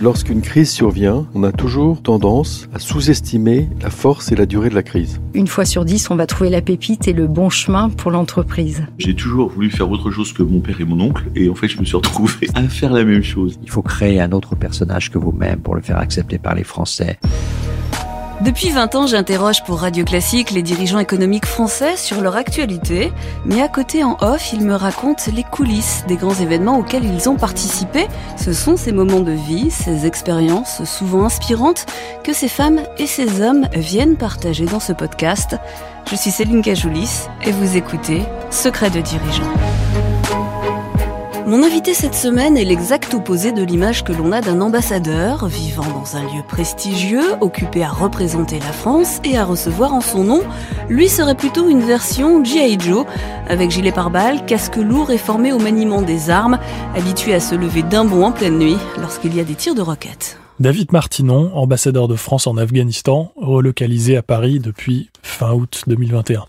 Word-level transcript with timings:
Lorsqu'une 0.00 0.42
crise 0.42 0.70
survient, 0.70 1.26
on 1.34 1.42
a 1.42 1.50
toujours 1.50 2.00
tendance 2.00 2.68
à 2.72 2.78
sous-estimer 2.78 3.68
la 3.82 3.90
force 3.90 4.30
et 4.30 4.36
la 4.36 4.46
durée 4.46 4.70
de 4.70 4.76
la 4.76 4.84
crise. 4.84 5.20
Une 5.34 5.48
fois 5.48 5.64
sur 5.64 5.84
dix, 5.84 6.08
on 6.08 6.14
va 6.14 6.26
trouver 6.26 6.50
la 6.50 6.60
pépite 6.60 7.08
et 7.08 7.12
le 7.12 7.26
bon 7.26 7.50
chemin 7.50 7.88
pour 7.90 8.12
l'entreprise. 8.12 8.86
J'ai 8.98 9.16
toujours 9.16 9.50
voulu 9.50 9.70
faire 9.70 9.90
autre 9.90 10.12
chose 10.12 10.32
que 10.32 10.44
mon 10.44 10.60
père 10.60 10.80
et 10.80 10.84
mon 10.84 11.00
oncle, 11.00 11.24
et 11.34 11.48
en 11.48 11.56
fait, 11.56 11.66
je 11.66 11.80
me 11.80 11.84
suis 11.84 11.96
retrouvé 11.96 12.46
à 12.54 12.62
faire 12.68 12.92
la 12.92 13.02
même 13.02 13.24
chose. 13.24 13.58
Il 13.64 13.70
faut 13.70 13.82
créer 13.82 14.20
un 14.20 14.30
autre 14.30 14.54
personnage 14.54 15.10
que 15.10 15.18
vous-même 15.18 15.58
pour 15.58 15.74
le 15.74 15.80
faire 15.80 15.98
accepter 15.98 16.38
par 16.38 16.54
les 16.54 16.64
Français. 16.64 17.18
Depuis 18.40 18.70
20 18.70 18.94
ans, 18.94 19.06
j'interroge 19.08 19.64
pour 19.64 19.80
Radio 19.80 20.04
Classique 20.04 20.52
les 20.52 20.62
dirigeants 20.62 21.00
économiques 21.00 21.44
français 21.44 21.96
sur 21.96 22.20
leur 22.20 22.36
actualité, 22.36 23.12
mais 23.44 23.60
à 23.60 23.66
côté 23.66 24.04
en 24.04 24.16
off, 24.20 24.52
ils 24.52 24.64
me 24.64 24.74
racontent 24.74 25.24
les 25.34 25.42
coulisses 25.42 26.04
des 26.06 26.14
grands 26.14 26.34
événements 26.34 26.78
auxquels 26.78 27.04
ils 27.04 27.28
ont 27.28 27.34
participé. 27.34 28.06
Ce 28.36 28.52
sont 28.52 28.76
ces 28.76 28.92
moments 28.92 29.20
de 29.20 29.32
vie, 29.32 29.72
ces 29.72 30.06
expériences 30.06 30.84
souvent 30.84 31.24
inspirantes 31.24 31.86
que 32.22 32.32
ces 32.32 32.48
femmes 32.48 32.80
et 32.96 33.08
ces 33.08 33.42
hommes 33.42 33.66
viennent 33.74 34.16
partager 34.16 34.66
dans 34.66 34.80
ce 34.80 34.92
podcast. 34.92 35.56
Je 36.08 36.14
suis 36.14 36.30
Céline 36.30 36.62
Cajoulis 36.62 37.26
et 37.44 37.50
vous 37.50 37.76
écoutez 37.76 38.22
Secret 38.50 38.90
de 38.90 39.00
dirigeants. 39.00 39.52
Mon 41.48 41.62
invité 41.62 41.94
cette 41.94 42.14
semaine 42.14 42.58
est 42.58 42.64
l'exact 42.66 43.14
opposé 43.14 43.52
de 43.52 43.62
l'image 43.62 44.04
que 44.04 44.12
l'on 44.12 44.32
a 44.32 44.42
d'un 44.42 44.60
ambassadeur 44.60 45.46
vivant 45.46 45.86
dans 45.94 46.14
un 46.14 46.22
lieu 46.24 46.42
prestigieux, 46.46 47.24
occupé 47.40 47.82
à 47.82 47.88
représenter 47.88 48.58
la 48.58 48.70
France 48.70 49.18
et 49.24 49.38
à 49.38 49.46
recevoir 49.46 49.94
en 49.94 50.02
son 50.02 50.24
nom. 50.24 50.42
Lui 50.90 51.08
serait 51.08 51.34
plutôt 51.34 51.70
une 51.70 51.80
version 51.80 52.44
G.I. 52.44 52.78
Joe, 52.78 53.06
avec 53.48 53.70
gilet 53.70 53.92
pare-balles, 53.92 54.44
casque 54.44 54.76
lourd 54.76 55.10
et 55.10 55.16
formé 55.16 55.50
au 55.50 55.58
maniement 55.58 56.02
des 56.02 56.28
armes, 56.28 56.58
habitué 56.94 57.32
à 57.32 57.40
se 57.40 57.54
lever 57.54 57.82
d'un 57.82 58.04
bond 58.04 58.26
en 58.26 58.32
pleine 58.32 58.58
nuit 58.58 58.76
lorsqu'il 59.00 59.34
y 59.34 59.40
a 59.40 59.44
des 59.44 59.54
tirs 59.54 59.74
de 59.74 59.80
roquettes. 59.80 60.38
David 60.60 60.92
Martinon, 60.92 61.50
ambassadeur 61.54 62.08
de 62.08 62.16
France 62.16 62.46
en 62.46 62.58
Afghanistan, 62.58 63.32
relocalisé 63.36 64.18
à 64.18 64.22
Paris 64.22 64.60
depuis 64.60 65.08
fin 65.22 65.54
août 65.54 65.84
2021. 65.86 66.44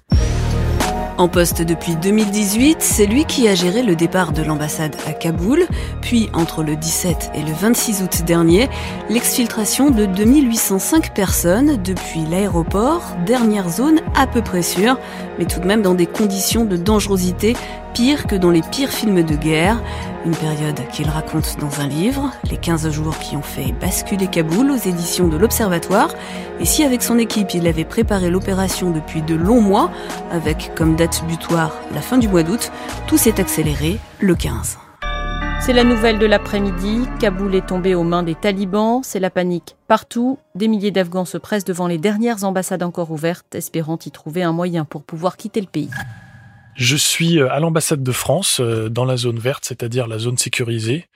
En 1.20 1.28
poste 1.28 1.62
depuis 1.62 1.98
2018, 1.98 2.78
c'est 2.80 3.06
lui 3.06 3.26
qui 3.26 3.50
a 3.50 3.54
géré 3.54 3.84
le 3.84 3.94
départ 3.98 4.32
de 4.32 4.42
l'ambassade 4.42 4.96
à 5.06 5.12
Kaboul, 5.12 5.66
puis 6.02 6.30
entre 6.32 6.64
le 6.64 6.78
17 6.78 7.32
et 7.36 7.42
le 7.42 7.52
26 7.52 8.04
août 8.04 8.24
dernier, 8.26 8.70
l'exfiltration 9.10 9.90
de 9.92 10.06
2805 10.06 11.14
personnes 11.14 11.76
depuis 11.84 12.22
l'aéroport, 12.32 13.02
dernière 13.26 13.68
zone 13.68 14.00
à 14.16 14.28
peu 14.28 14.42
près 14.42 14.62
sûre, 14.62 14.98
mais 15.38 15.44
tout 15.44 15.60
de 15.60 15.66
même 15.66 15.82
dans 15.82 15.94
des 15.94 16.06
conditions 16.06 16.64
de 16.64 16.78
dangerosité 16.78 17.54
pire 17.94 18.28
que 18.28 18.36
dans 18.36 18.52
les 18.52 18.62
pires 18.62 18.92
films 18.92 19.24
de 19.24 19.36
guerre. 19.36 19.82
Une 20.26 20.36
période 20.36 20.80
qu'il 20.92 21.10
raconte 21.10 21.58
dans 21.60 21.80
un 21.82 21.88
livre, 21.88 22.32
Les 22.50 22.58
15 22.58 22.90
jours 22.92 23.18
qui 23.20 23.38
ont 23.38 23.42
fait 23.42 23.74
basculer 23.80 24.28
Kaboul 24.28 24.70
aux 24.70 24.76
éditions 24.78 25.28
de 25.28 25.38
l'Observatoire. 25.38 26.14
Et 26.60 26.66
si 26.66 26.84
avec 26.84 27.02
son 27.02 27.18
équipe 27.18 27.54
il 27.54 27.68
avait 27.68 27.86
préparé 27.86 28.30
l'opération 28.30 28.92
depuis 28.92 29.22
de 29.22 29.36
longs 29.36 29.62
mois, 29.62 29.92
avec 30.32 30.72
comme 30.76 30.96
date 30.96 31.09
butoir 31.28 31.74
la 31.94 32.02
fin 32.02 32.18
du 32.18 32.28
mois 32.28 32.44
d'août, 32.44 32.72
tout 33.08 33.18
s'est 33.18 33.40
accéléré 33.40 33.98
le 34.20 34.36
15. 34.36 34.78
C'est 35.62 35.74
la 35.74 35.84
nouvelle 35.84 36.20
de 36.20 36.26
l'après-midi. 36.26 37.02
Kaboul 37.20 37.54
est 37.54 37.68
tombé 37.68 37.94
aux 37.94 38.04
mains 38.04 38.24
des 38.24 38.36
talibans. 38.36 39.02
C'est 39.04 39.20
la 39.20 39.30
panique 39.30 39.76
partout. 39.88 40.40
Des 40.56 40.68
milliers 40.68 40.92
d'Afghans 40.92 41.26
se 41.26 41.38
pressent 41.38 41.66
devant 41.66 41.88
les 41.88 41.98
dernières 41.98 42.44
ambassades 42.44 42.82
encore 42.82 43.12
ouvertes, 43.12 43.54
espérant 43.56 44.00
y 44.06 44.10
trouver 44.10 44.42
un 44.42 44.54
moyen 44.54 44.86
pour 44.86 45.04
pouvoir 45.04 45.36
quitter 45.36 45.60
le 45.60 45.68
pays. 45.68 45.90
Je 46.76 46.96
suis 46.96 47.40
euh, 47.40 47.52
à 47.52 47.60
l'ambassade 47.60 48.02
de 48.02 48.12
France, 48.14 48.62
euh, 48.62 48.90
dans 48.90 49.04
la 49.04 49.18
zone 49.18 49.38
verte, 49.38 49.66
c'est-à-dire 49.66 50.08
la 50.08 50.18
zone 50.18 50.38
sécurisée 50.38 51.08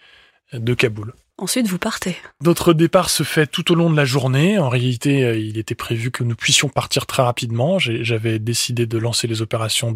de 0.51 0.73
Kaboul. 0.73 1.13
Ensuite, 1.43 1.67
vous 1.67 1.77
partez. 1.77 2.15
Notre 2.41 2.71
départ 2.71 3.09
se 3.09 3.23
fait 3.23 3.47
tout 3.47 3.69
au 3.73 3.75
long 3.75 3.89
de 3.89 3.97
la 3.97 4.05
journée. 4.05 4.57
En 4.57 4.69
réalité, 4.69 5.25
euh, 5.25 5.37
il 5.37 5.57
était 5.57 5.75
prévu 5.75 6.09
que 6.09 6.23
nous 6.23 6.35
puissions 6.35 6.69
partir 6.69 7.05
très 7.05 7.21
rapidement. 7.21 7.79
J'avais 7.79 8.39
décidé 8.39 8.85
de 8.85 8.97
lancer 8.97 9.27
les 9.27 9.41
opérations 9.41 9.93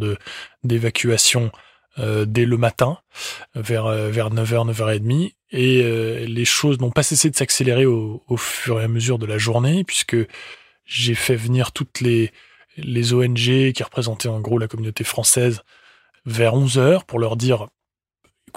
d'évacuation 0.66 1.52
dès 2.28 2.46
le 2.46 2.58
matin, 2.58 3.00
vers 3.56 3.88
vers 3.88 4.30
9h, 4.30 4.72
9h30. 4.72 5.34
Et 5.52 6.28
les 6.28 6.46
choses 6.46 6.80
n'ont 6.80 6.92
pas 6.92 7.02
cessé 7.02 7.30
de 7.30 7.36
s'accélérer 7.36 7.86
au, 7.86 8.38
fur 8.38 8.80
et 8.80 8.84
à 8.84 8.88
mesure 8.88 9.18
de 9.18 9.26
la 9.26 9.40
journée, 9.40 9.84
puisque 9.84 10.18
j'ai 10.86 11.16
fait 11.16 11.36
venir 11.36 11.72
toutes 11.72 12.02
les 12.02 12.32
les 12.78 13.14
ONG 13.14 13.72
qui 13.72 13.84
représentaient 13.84 14.28
en 14.28 14.42
gros 14.42 14.60
la 14.60 14.68
communauté 14.68 15.04
française 15.04 15.62
vers 16.26 16.54
11 16.54 16.78
heures 16.78 17.06
pour 17.06 17.20
leur 17.20 17.38
dire 17.38 17.68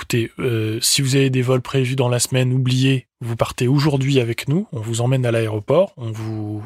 écoutez, 0.01 0.33
euh, 0.39 0.79
si 0.81 1.03
vous 1.03 1.15
avez 1.15 1.29
des 1.29 1.43
vols 1.43 1.61
prévus 1.61 1.95
dans 1.95 2.09
la 2.09 2.21
semaine, 2.21 2.55
oubliez, 2.55 3.07
vous 3.21 3.37
partez 3.37 3.69
aujourd'hui 3.69 4.19
avec 4.19 4.49
nous, 4.49 4.67
on 4.73 4.81
vous 4.81 5.03
emmène 5.03 5.27
à 5.27 5.31
l'aéroport, 5.31 5.93
on 5.99 6.11
vous, 6.11 6.63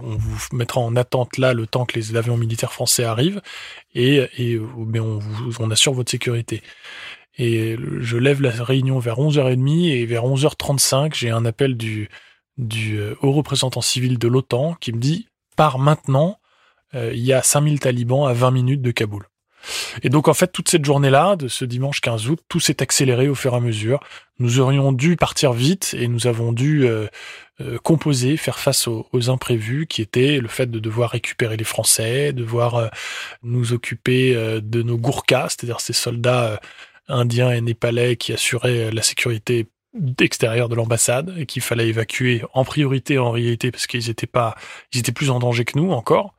mettra 0.53 0.81
en 0.81 0.95
attente 0.95 1.37
là 1.37 1.53
le 1.53 1.67
temps 1.67 1.85
que 1.85 1.99
les 1.99 2.15
avions 2.15 2.37
militaires 2.37 2.73
français 2.73 3.03
arrivent, 3.03 3.43
et, 3.97 4.25
mais 4.77 5.01
on, 5.01 5.19
vous, 5.19 5.73
assure 5.73 5.95
votre 5.95 6.13
sécurité. 6.13 6.63
Et 7.37 7.77
je 7.99 8.17
lève 8.17 8.41
la 8.41 8.53
réunion 8.53 9.01
vers 9.01 9.19
11h30 9.19 9.91
et 9.91 10.07
vers 10.07 10.25
11h35, 10.25 11.13
j'ai 11.17 11.31
un 11.31 11.45
appel 11.45 11.77
du, 11.77 12.09
euh, 12.61 13.17
haut 13.21 13.33
représentant 13.33 13.81
civil 13.81 14.17
de 14.17 14.29
l'OTAN 14.29 14.77
qui 14.79 14.93
me 14.93 15.01
dit 15.01 15.27
pars 15.57 15.81
maintenant, 15.81 16.39
euh, 16.95 17.11
il 17.13 17.25
y 17.25 17.33
a 17.33 17.43
5000 17.43 17.81
talibans 17.81 18.29
à 18.29 18.33
20 18.33 18.53
minutes 18.53 18.83
de 18.83 18.93
Kaboul. 18.93 19.27
Et 20.03 20.09
donc 20.09 20.29
en 20.29 20.35
fait 20.35 20.49
toute 20.49 20.69
cette 20.69 20.85
journée-là, 20.85 21.37
de 21.37 21.49
ce 21.49 21.65
dimanche 21.65 22.01
15 22.01 22.29
août, 22.29 22.41
tout 22.49 22.61
s'est 22.61 22.83
accéléré 22.83 23.29
au 23.29 23.35
fur 23.35 23.55
et 23.55 23.57
à 23.57 23.61
mesure. 23.61 24.01
Nous 24.39 24.59
aurions 24.59 24.93
dû 24.93 25.17
partir 25.17 25.53
vite 25.53 25.95
et 25.99 26.09
nous 26.09 26.27
avons 26.27 26.53
dû 26.53 26.87
euh, 26.87 27.07
euh, 27.61 27.79
composer, 27.79 28.37
faire 28.37 28.59
face 28.59 28.89
aux, 28.89 29.31
imprévus 29.31 29.87
qui 29.87 30.03
étaient 30.03 30.39
le 30.39 30.49
fait 30.49 30.71
de 30.71 30.79
devoir 30.79 31.11
récupérer 31.11 31.57
les 31.57 31.65
Français, 31.65 32.33
devoir 32.33 32.91
nous 33.43 33.73
occuper 33.73 34.35
de 34.61 34.83
nos 34.83 34.99
gourkas, 34.99 35.51
c'est-à-dire 35.51 35.81
ces 35.81 35.93
soldats 35.93 36.61
indiens 37.09 37.51
et 37.51 37.61
népalais 37.61 38.17
qui 38.17 38.33
assuraient 38.33 38.91
la 38.91 39.03
sécurité 39.03 39.69
extérieure 40.21 40.69
de 40.69 40.75
l'ambassade 40.75 41.35
et 41.39 41.47
qu'il 41.47 41.63
fallait 41.63 41.89
évacuer 41.89 42.43
en 42.53 42.65
priorité 42.65 43.19
en 43.19 43.31
réalité 43.31 43.71
parce 43.71 43.87
qu'ils 43.87 44.11
étaient 44.11 44.27
plus 45.15 45.31
en 45.31 45.39
danger 45.39 45.65
que 45.65 45.79
nous 45.79 45.93
encore. 45.93 46.35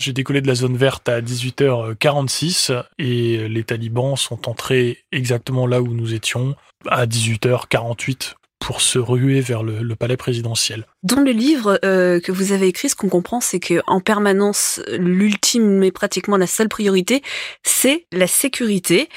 J'ai 0.00 0.12
décollé 0.12 0.40
de 0.40 0.46
la 0.46 0.54
zone 0.54 0.76
verte 0.76 1.08
à 1.08 1.20
18h46 1.20 2.82
et 2.98 3.48
les 3.48 3.64
talibans 3.64 4.16
sont 4.16 4.48
entrés 4.48 5.04
exactement 5.12 5.66
là 5.66 5.80
où 5.80 5.88
nous 5.88 6.14
étions 6.14 6.56
à 6.88 7.06
18h48 7.06 8.34
pour 8.64 8.80
se 8.80 8.98
ruer 8.98 9.40
vers 9.40 9.62
le, 9.62 9.94
palais 9.94 10.16
présidentiel. 10.16 10.86
Dans 11.02 11.20
le 11.20 11.32
livre 11.32 11.78
euh, 11.84 12.18
que 12.18 12.32
vous 12.32 12.52
avez 12.52 12.66
écrit, 12.66 12.88
ce 12.88 12.96
qu'on 12.96 13.10
comprend, 13.10 13.42
c'est 13.42 13.60
que 13.60 13.82
en 13.86 14.00
permanence, 14.00 14.80
l'ultime, 14.96 15.78
mais 15.78 15.90
pratiquement 15.90 16.38
la 16.38 16.46
seule 16.46 16.70
priorité, 16.70 17.22
c'est 17.62 18.06
la 18.10 18.26
sécurité. 18.26 19.10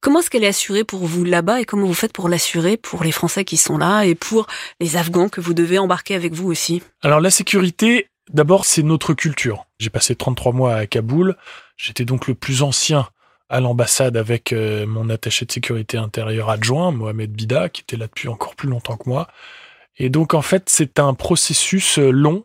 Comment 0.00 0.20
est-ce 0.20 0.30
qu'elle 0.30 0.44
est 0.44 0.48
assurée 0.48 0.84
pour 0.84 1.04
vous 1.04 1.22
là-bas 1.22 1.60
et 1.60 1.66
comment 1.66 1.86
vous 1.86 1.92
faites 1.92 2.14
pour 2.14 2.30
l'assurer 2.30 2.78
pour 2.78 3.04
les 3.04 3.12
Français 3.12 3.44
qui 3.44 3.58
sont 3.58 3.76
là 3.76 4.04
et 4.04 4.14
pour 4.14 4.46
les 4.80 4.96
Afghans 4.96 5.28
que 5.28 5.42
vous 5.42 5.52
devez 5.52 5.78
embarquer 5.78 6.14
avec 6.14 6.32
vous 6.32 6.50
aussi? 6.50 6.82
Alors 7.02 7.20
la 7.20 7.30
sécurité, 7.30 8.08
D'abord, 8.32 8.64
c'est 8.64 8.82
notre 8.82 9.12
culture. 9.12 9.66
J'ai 9.78 9.90
passé 9.90 10.14
33 10.14 10.52
mois 10.52 10.74
à 10.74 10.86
Kaboul. 10.86 11.36
J'étais 11.76 12.04
donc 12.04 12.26
le 12.26 12.34
plus 12.34 12.62
ancien 12.62 13.08
à 13.50 13.60
l'ambassade 13.60 14.16
avec 14.16 14.52
euh, 14.52 14.86
mon 14.86 15.10
attaché 15.10 15.44
de 15.44 15.52
sécurité 15.52 15.98
intérieure 15.98 16.48
adjoint, 16.48 16.90
Mohamed 16.90 17.30
Bida, 17.30 17.68
qui 17.68 17.82
était 17.82 17.96
là 17.96 18.06
depuis 18.06 18.28
encore 18.28 18.56
plus 18.56 18.68
longtemps 18.68 18.96
que 18.96 19.08
moi. 19.08 19.28
Et 19.98 20.08
donc, 20.08 20.34
en 20.34 20.42
fait, 20.42 20.64
c'est 20.68 20.98
un 20.98 21.12
processus 21.14 21.98
euh, 21.98 22.10
long 22.10 22.44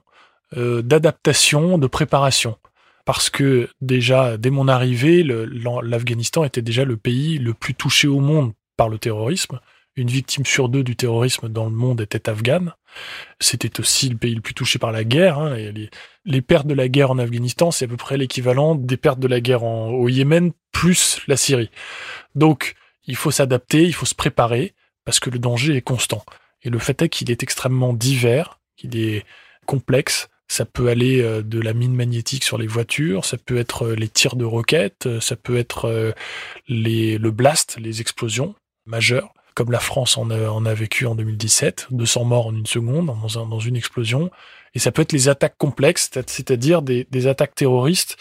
euh, 0.57 0.81
d'adaptation, 0.81 1.77
de 1.77 1.87
préparation. 1.87 2.57
Parce 3.05 3.29
que 3.29 3.69
déjà, 3.81 4.37
dès 4.37 4.51
mon 4.51 4.67
arrivée, 4.67 5.23
l'Afghanistan 5.23 6.43
était 6.43 6.61
déjà 6.61 6.83
le 6.83 6.97
pays 6.97 7.39
le 7.39 7.53
plus 7.53 7.73
touché 7.73 8.07
au 8.07 8.19
monde 8.19 8.51
par 8.77 8.89
le 8.89 8.99
terrorisme 8.99 9.59
une 9.99 10.09
victime 10.09 10.45
sur 10.45 10.69
deux 10.69 10.83
du 10.83 10.95
terrorisme 10.95 11.49
dans 11.49 11.65
le 11.65 11.71
monde 11.71 12.01
était 12.01 12.29
afghane. 12.29 12.73
C'était 13.39 13.79
aussi 13.79 14.09
le 14.09 14.17
pays 14.17 14.33
le 14.33 14.41
plus 14.41 14.53
touché 14.53 14.79
par 14.79 14.91
la 14.91 15.03
guerre. 15.03 15.39
Hein, 15.39 15.55
les, 16.25 16.41
pertes 16.41 16.67
de 16.67 16.73
la 16.73 16.87
guerre 16.87 17.11
en 17.11 17.19
Afghanistan, 17.19 17.69
c'est 17.71 17.85
à 17.85 17.87
peu 17.87 17.97
près 17.97 18.17
l'équivalent 18.17 18.75
des 18.75 18.97
pertes 18.97 19.19
de 19.19 19.27
la 19.27 19.41
guerre 19.41 19.63
au 19.63 20.07
Yémen 20.07 20.51
plus 20.71 21.19
la 21.27 21.35
Syrie. 21.35 21.69
Donc, 22.35 22.75
il 23.05 23.15
faut 23.15 23.31
s'adapter, 23.31 23.83
il 23.83 23.93
faut 23.93 24.05
se 24.05 24.15
préparer, 24.15 24.73
parce 25.03 25.19
que 25.19 25.29
le 25.29 25.39
danger 25.39 25.75
est 25.75 25.81
constant. 25.81 26.23
Et 26.63 26.69
le 26.69 26.79
fait 26.79 27.01
est 27.01 27.09
qu'il 27.09 27.29
est 27.29 27.43
extrêmement 27.43 27.93
divers, 27.93 28.59
qu'il 28.77 28.97
est 28.97 29.25
complexe. 29.65 30.29
Ça 30.47 30.65
peut 30.65 30.87
aller 30.87 31.21
euh, 31.21 31.43
de 31.43 31.59
la 31.59 31.73
mine 31.73 31.93
magnétique 31.93 32.43
sur 32.43 32.57
les 32.57 32.67
voitures, 32.67 33.25
ça 33.25 33.37
peut 33.37 33.57
être 33.57 33.87
euh, 33.87 33.95
les 33.95 34.07
tirs 34.07 34.35
de 34.35 34.45
roquettes, 34.45 35.05
euh, 35.05 35.19
ça 35.19 35.35
peut 35.35 35.57
être 35.57 36.13
le 36.67 37.29
blast, 37.29 37.77
les 37.79 38.01
explosions 38.01 38.55
majeures 38.87 39.31
comme 39.59 39.73
la 39.73 39.81
France 39.81 40.17
en 40.17 40.31
a, 40.31 40.73
vécu 40.73 41.05
en 41.05 41.15
2017, 41.15 41.87
200 41.91 42.23
morts 42.23 42.47
en 42.47 42.55
une 42.55 42.65
seconde 42.65 43.07
dans, 43.07 43.59
une 43.59 43.75
explosion. 43.75 44.31
Et 44.73 44.79
ça 44.79 44.93
peut 44.93 45.01
être 45.01 45.11
les 45.11 45.27
attaques 45.27 45.57
complexes, 45.57 46.09
c'est-à-dire 46.27 46.81
des, 46.81 47.27
attaques 47.27 47.55
terroristes 47.55 48.15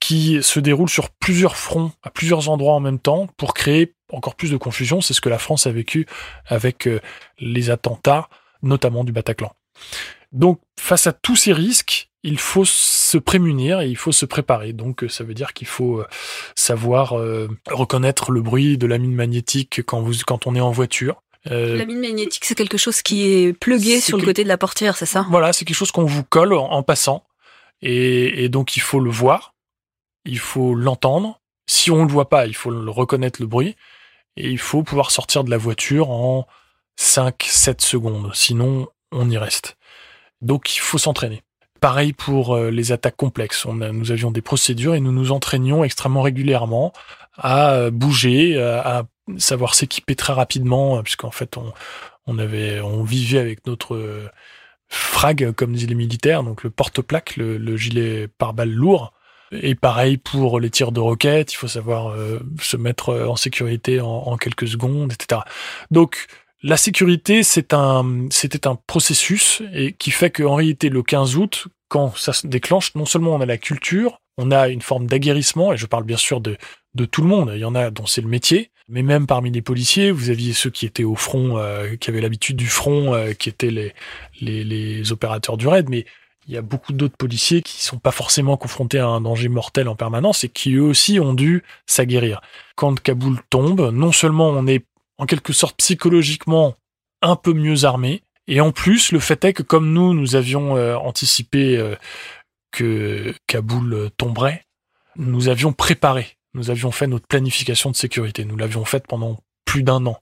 qui 0.00 0.42
se 0.42 0.58
déroulent 0.58 0.90
sur 0.90 1.10
plusieurs 1.10 1.56
fronts, 1.56 1.92
à 2.02 2.10
plusieurs 2.10 2.48
endroits 2.48 2.74
en 2.74 2.80
même 2.80 2.98
temps, 2.98 3.28
pour 3.36 3.54
créer 3.54 3.94
encore 4.10 4.34
plus 4.34 4.50
de 4.50 4.56
confusion. 4.56 5.00
C'est 5.00 5.14
ce 5.14 5.20
que 5.20 5.28
la 5.28 5.38
France 5.38 5.68
a 5.68 5.70
vécu 5.70 6.04
avec 6.46 6.88
euh, 6.88 6.98
les 7.38 7.70
attentats 7.70 8.28
notamment 8.60 9.04
du 9.04 9.12
Bataclan. 9.12 9.52
Donc, 10.32 10.60
face 10.80 11.06
à 11.06 11.12
tous 11.12 11.36
ces 11.36 11.52
risques, 11.52 12.10
il 12.22 12.38
faut 12.38 12.64
se 12.64 13.18
prémunir 13.18 13.80
et 13.80 13.88
il 13.88 13.96
faut 13.96 14.12
se 14.12 14.26
préparer. 14.26 14.72
Donc, 14.72 15.04
ça 15.08 15.24
veut 15.24 15.34
dire 15.34 15.52
qu'il 15.52 15.66
faut 15.66 16.04
savoir 16.54 17.14
reconnaître 17.68 18.30
le 18.30 18.42
bruit 18.42 18.78
de 18.78 18.86
la 18.86 18.98
mine 18.98 19.14
magnétique 19.14 19.82
quand, 19.84 20.00
vous, 20.00 20.14
quand 20.26 20.46
on 20.46 20.54
est 20.54 20.60
en 20.60 20.70
voiture. 20.70 21.22
la 21.46 21.84
mine 21.84 22.00
magnétique, 22.00 22.44
c'est 22.44 22.54
quelque 22.54 22.78
chose 22.78 23.02
qui 23.02 23.26
est 23.26 23.52
plugué 23.52 24.00
sur 24.00 24.18
le 24.18 24.24
côté 24.24 24.44
de 24.44 24.48
la 24.48 24.58
portière, 24.58 24.96
c'est 24.96 25.06
ça? 25.06 25.26
Voilà, 25.30 25.52
c'est 25.52 25.64
quelque 25.64 25.76
chose 25.76 25.90
qu'on 25.90 26.04
vous 26.04 26.24
colle 26.24 26.52
en, 26.52 26.82
passant. 26.82 27.24
Et, 27.80 28.44
et, 28.44 28.48
donc, 28.48 28.76
il 28.76 28.80
faut 28.80 29.00
le 29.00 29.10
voir, 29.10 29.54
il 30.24 30.38
faut 30.38 30.74
l'entendre. 30.74 31.40
Si 31.66 31.90
on 31.90 32.02
ne 32.02 32.06
le 32.06 32.12
voit 32.12 32.28
pas, 32.28 32.46
il 32.46 32.54
faut 32.54 32.70
le 32.70 32.90
reconnaître 32.90 33.40
le 33.40 33.48
bruit. 33.48 33.76
Et 34.36 34.48
il 34.48 34.58
faut 34.58 34.82
pouvoir 34.82 35.10
sortir 35.10 35.44
de 35.44 35.50
la 35.50 35.58
voiture 35.58 36.10
en 36.10 36.46
5-7 36.98 37.80
secondes. 37.80 38.30
Sinon, 38.34 38.88
on 39.10 39.28
y 39.28 39.36
reste. 39.36 39.76
Donc, 40.40 40.74
il 40.76 40.80
faut 40.80 40.98
s'entraîner. 40.98 41.42
Pareil 41.82 42.12
pour 42.12 42.54
euh, 42.54 42.70
les 42.70 42.92
attaques 42.92 43.16
complexes. 43.16 43.66
Nous 43.66 44.12
avions 44.12 44.30
des 44.30 44.40
procédures 44.40 44.94
et 44.94 45.00
nous 45.00 45.10
nous 45.10 45.32
entraînions 45.32 45.82
extrêmement 45.82 46.22
régulièrement 46.22 46.92
à 47.36 47.72
euh, 47.72 47.90
bouger, 47.90 48.62
à, 48.62 49.02
savoir 49.36 49.74
s'équiper 49.74 50.14
très 50.14 50.32
rapidement, 50.32 50.98
euh, 50.98 51.02
puisqu'en 51.02 51.32
fait, 51.32 51.56
on, 51.56 51.72
on, 52.28 52.38
avait, 52.38 52.80
on 52.80 53.02
vivait 53.02 53.40
avec 53.40 53.66
notre 53.66 54.30
frag, 54.88 55.50
comme 55.56 55.72
disent 55.72 55.88
les 55.88 55.96
militaires, 55.96 56.44
donc 56.44 56.62
le 56.62 56.70
porte-plaque, 56.70 57.34
le, 57.36 57.76
gilet 57.76 58.28
pare-balles 58.28 58.70
lourd. 58.70 59.12
Et 59.50 59.74
pareil 59.74 60.18
pour 60.18 60.60
les 60.60 60.70
tirs 60.70 60.92
de 60.92 61.00
roquettes, 61.00 61.52
il 61.52 61.56
faut 61.56 61.66
savoir 61.66 62.16
se 62.60 62.76
mettre 62.76 63.12
en 63.12 63.34
sécurité 63.34 64.00
en, 64.00 64.06
en, 64.06 64.36
quelques 64.36 64.68
secondes, 64.68 65.12
etc. 65.12 65.40
Donc, 65.90 66.28
la 66.62 66.76
sécurité, 66.76 67.42
c'est 67.42 67.74
un, 67.74 68.28
c'était 68.30 68.66
un 68.66 68.76
processus 68.86 69.62
et 69.74 69.92
qui 69.92 70.10
fait 70.10 70.30
qu'en 70.30 70.54
réalité, 70.54 70.88
le 70.88 71.02
15 71.02 71.36
août, 71.36 71.68
quand 71.88 72.16
ça 72.16 72.32
se 72.32 72.46
déclenche, 72.46 72.94
non 72.94 73.04
seulement 73.04 73.34
on 73.34 73.40
a 73.40 73.46
la 73.46 73.58
culture, 73.58 74.18
on 74.38 74.50
a 74.50 74.68
une 74.68 74.80
forme 74.80 75.06
d'aguerrissement, 75.06 75.72
et 75.72 75.76
je 75.76 75.86
parle 75.86 76.04
bien 76.04 76.16
sûr 76.16 76.40
de, 76.40 76.56
de 76.94 77.04
tout 77.04 77.20
le 77.20 77.28
monde, 77.28 77.52
il 77.54 77.60
y 77.60 77.64
en 77.64 77.74
a 77.74 77.90
dont 77.90 78.06
c'est 78.06 78.22
le 78.22 78.28
métier, 78.28 78.70
mais 78.88 79.02
même 79.02 79.26
parmi 79.26 79.50
les 79.50 79.60
policiers, 79.60 80.10
vous 80.10 80.30
aviez 80.30 80.52
ceux 80.52 80.70
qui 80.70 80.86
étaient 80.86 81.04
au 81.04 81.16
front, 81.16 81.58
euh, 81.58 81.96
qui 81.96 82.10
avaient 82.10 82.20
l'habitude 82.20 82.56
du 82.56 82.68
front, 82.68 83.12
euh, 83.14 83.32
qui 83.32 83.48
étaient 83.48 83.70
les, 83.70 83.92
les, 84.40 84.64
les, 84.64 85.12
opérateurs 85.12 85.56
du 85.56 85.66
raid, 85.66 85.88
mais 85.88 86.06
il 86.46 86.54
y 86.54 86.56
a 86.56 86.62
beaucoup 86.62 86.92
d'autres 86.92 87.16
policiers 87.16 87.62
qui 87.62 87.82
sont 87.82 87.98
pas 87.98 88.10
forcément 88.10 88.56
confrontés 88.56 88.98
à 88.98 89.06
un 89.06 89.20
danger 89.20 89.48
mortel 89.48 89.88
en 89.88 89.94
permanence 89.94 90.44
et 90.44 90.48
qui 90.48 90.74
eux 90.74 90.82
aussi 90.82 91.20
ont 91.20 91.34
dû 91.34 91.62
s'aguerrir. 91.86 92.40
Quand 92.74 92.98
Kaboul 93.00 93.38
tombe, 93.48 93.90
non 93.92 94.12
seulement 94.12 94.48
on 94.48 94.66
est 94.66 94.84
en 95.22 95.26
quelque 95.26 95.52
sorte 95.52 95.76
psychologiquement 95.76 96.74
un 97.20 97.36
peu 97.36 97.52
mieux 97.52 97.84
armé. 97.84 98.24
Et 98.48 98.60
en 98.60 98.72
plus, 98.72 99.12
le 99.12 99.20
fait 99.20 99.44
est 99.44 99.52
que 99.52 99.62
comme 99.62 99.92
nous, 99.92 100.14
nous 100.14 100.34
avions 100.34 100.76
euh, 100.76 100.96
anticipé 100.96 101.76
euh, 101.76 101.94
que 102.72 103.32
Kaboul 103.46 104.10
tomberait, 104.16 104.64
nous 105.14 105.48
avions 105.48 105.72
préparé, 105.72 106.38
nous 106.54 106.70
avions 106.70 106.90
fait 106.90 107.06
notre 107.06 107.28
planification 107.28 107.92
de 107.92 107.94
sécurité. 107.94 108.44
Nous 108.44 108.56
l'avions 108.56 108.84
faite 108.84 109.06
pendant 109.06 109.38
plus 109.64 109.84
d'un 109.84 110.04
an. 110.06 110.20